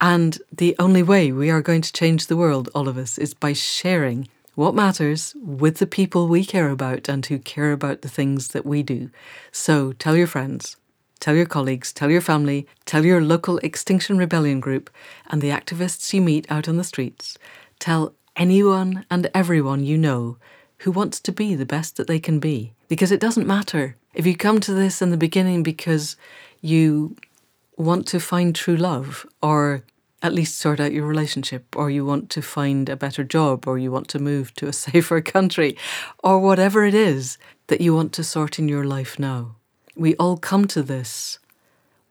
And 0.01 0.39
the 0.53 0.77
only 0.79 1.03
way 1.03 1.33
we 1.33 1.51
are 1.51 1.63
going 1.63 1.81
to 1.81 1.93
change 1.93 2.27
the 2.27 2.37
world, 2.37 2.69
all 2.75 2.89
of 2.89 2.99
us, 2.99 3.17
is 3.17 3.33
by 3.33 3.55
sharing 3.55 4.29
what 4.55 4.75
matters 4.75 5.35
with 5.43 5.79
the 5.79 5.87
people 5.87 6.29
we 6.29 6.45
care 6.45 6.69
about 6.69 7.09
and 7.09 7.25
who 7.25 7.39
care 7.39 7.73
about 7.73 8.03
the 8.03 8.09
things 8.09 8.49
that 8.49 8.67
we 8.67 8.83
do. 8.83 9.11
So 9.51 9.93
tell 9.93 10.15
your 10.15 10.27
friends, 10.27 10.77
tell 11.21 11.35
your 11.35 11.47
colleagues, 11.47 11.91
tell 11.91 12.11
your 12.11 12.21
family, 12.21 12.67
tell 12.85 13.05
your 13.07 13.23
local 13.23 13.59
Extinction 13.59 14.19
Rebellion 14.19 14.61
group 14.61 14.91
and 15.29 15.41
the 15.41 15.51
activists 15.51 16.13
you 16.13 16.21
meet 16.21 16.51
out 16.51 16.69
on 16.69 16.77
the 16.77 16.85
streets. 16.85 17.39
Tell 17.79 18.13
anyone 18.37 19.07
and 19.11 19.31
everyone 19.33 19.85
you 19.85 19.97
know 19.97 20.37
who 20.83 20.91
wants 20.91 21.21
to 21.21 21.33
be 21.33 21.55
the 21.55 21.67
best 21.67 21.97
that 21.97 22.07
they 22.07 22.19
can 22.19 22.39
be. 22.39 22.73
Because 22.89 23.13
it 23.13 23.21
doesn't 23.21 23.47
matter 23.47 23.97
if 24.15 24.27
you 24.27 24.37
come 24.37 24.61
to 24.61 24.75
this 24.75 25.01
in 25.01 25.11
the 25.11 25.17
beginning 25.17 25.63
because 25.63 26.17
you 26.61 27.17
want 27.77 28.07
to 28.09 28.21
find 28.21 28.55
true 28.55 28.77
love 28.77 29.27
or 29.43 29.83
at 30.23 30.33
least 30.33 30.59
sort 30.59 30.79
out 30.79 30.93
your 30.93 31.07
relationship, 31.07 31.75
or 31.75 31.91
you 31.91 32.05
want 32.05 32.31
to 32.31 32.41
find 32.41 32.89
a 32.89 32.95
better 32.95 33.25
job, 33.25 33.67
or 33.67 33.77
you 33.77 33.91
want 33.91 34.07
to 34.07 34.21
move 34.21 34.55
to 34.55 34.69
a 34.69 34.73
safer 34.87 35.21
country, 35.21 35.77
or 36.23 36.39
whatever 36.39 36.85
it 36.85 36.95
is 36.95 37.39
that 37.67 37.81
you 37.81 37.93
want 37.93 38.13
to 38.13 38.23
sort 38.23 38.57
in 38.59 38.69
your 38.69 38.85
life 38.85 39.19
now. 39.19 39.57
We 39.97 40.15
all 40.17 40.37
come 40.37 40.69
to 40.69 40.83
this 40.83 41.41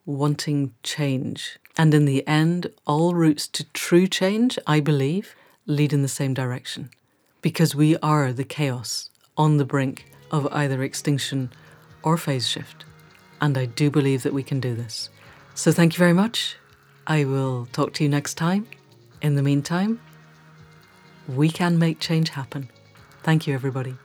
wanting 0.05 0.73
change. 0.83 1.57
And 1.77 1.93
in 1.93 2.03
the 2.03 2.27
end, 2.27 2.67
all 2.85 3.15
routes 3.15 3.47
to 3.47 3.63
true 3.71 4.07
change, 4.07 4.59
I 4.67 4.81
believe, 4.81 5.33
lead 5.65 5.93
in 5.93 6.01
the 6.01 6.09
same 6.09 6.33
direction 6.33 6.89
because 7.41 7.75
we 7.75 7.97
are 7.97 8.31
the 8.31 8.43
chaos 8.43 9.09
on 9.37 9.57
the 9.57 9.65
brink 9.65 10.05
of 10.31 10.47
either 10.51 10.83
extinction 10.83 11.51
or 12.03 12.17
phase 12.17 12.47
shift. 12.47 12.85
And 13.39 13.57
I 13.57 13.65
do 13.65 13.89
believe 13.89 14.23
that 14.23 14.33
we 14.33 14.43
can 14.43 14.59
do 14.59 14.75
this. 14.75 15.09
So 15.55 15.71
thank 15.71 15.93
you 15.93 15.99
very 15.99 16.13
much. 16.13 16.57
I 17.07 17.25
will 17.25 17.67
talk 17.73 17.93
to 17.93 18.03
you 18.03 18.09
next 18.09 18.35
time. 18.35 18.67
In 19.21 19.35
the 19.35 19.41
meantime, 19.41 19.99
we 21.27 21.49
can 21.49 21.77
make 21.77 21.99
change 21.99 22.29
happen. 22.29 22.69
Thank 23.23 23.47
you, 23.47 23.53
everybody. 23.53 23.95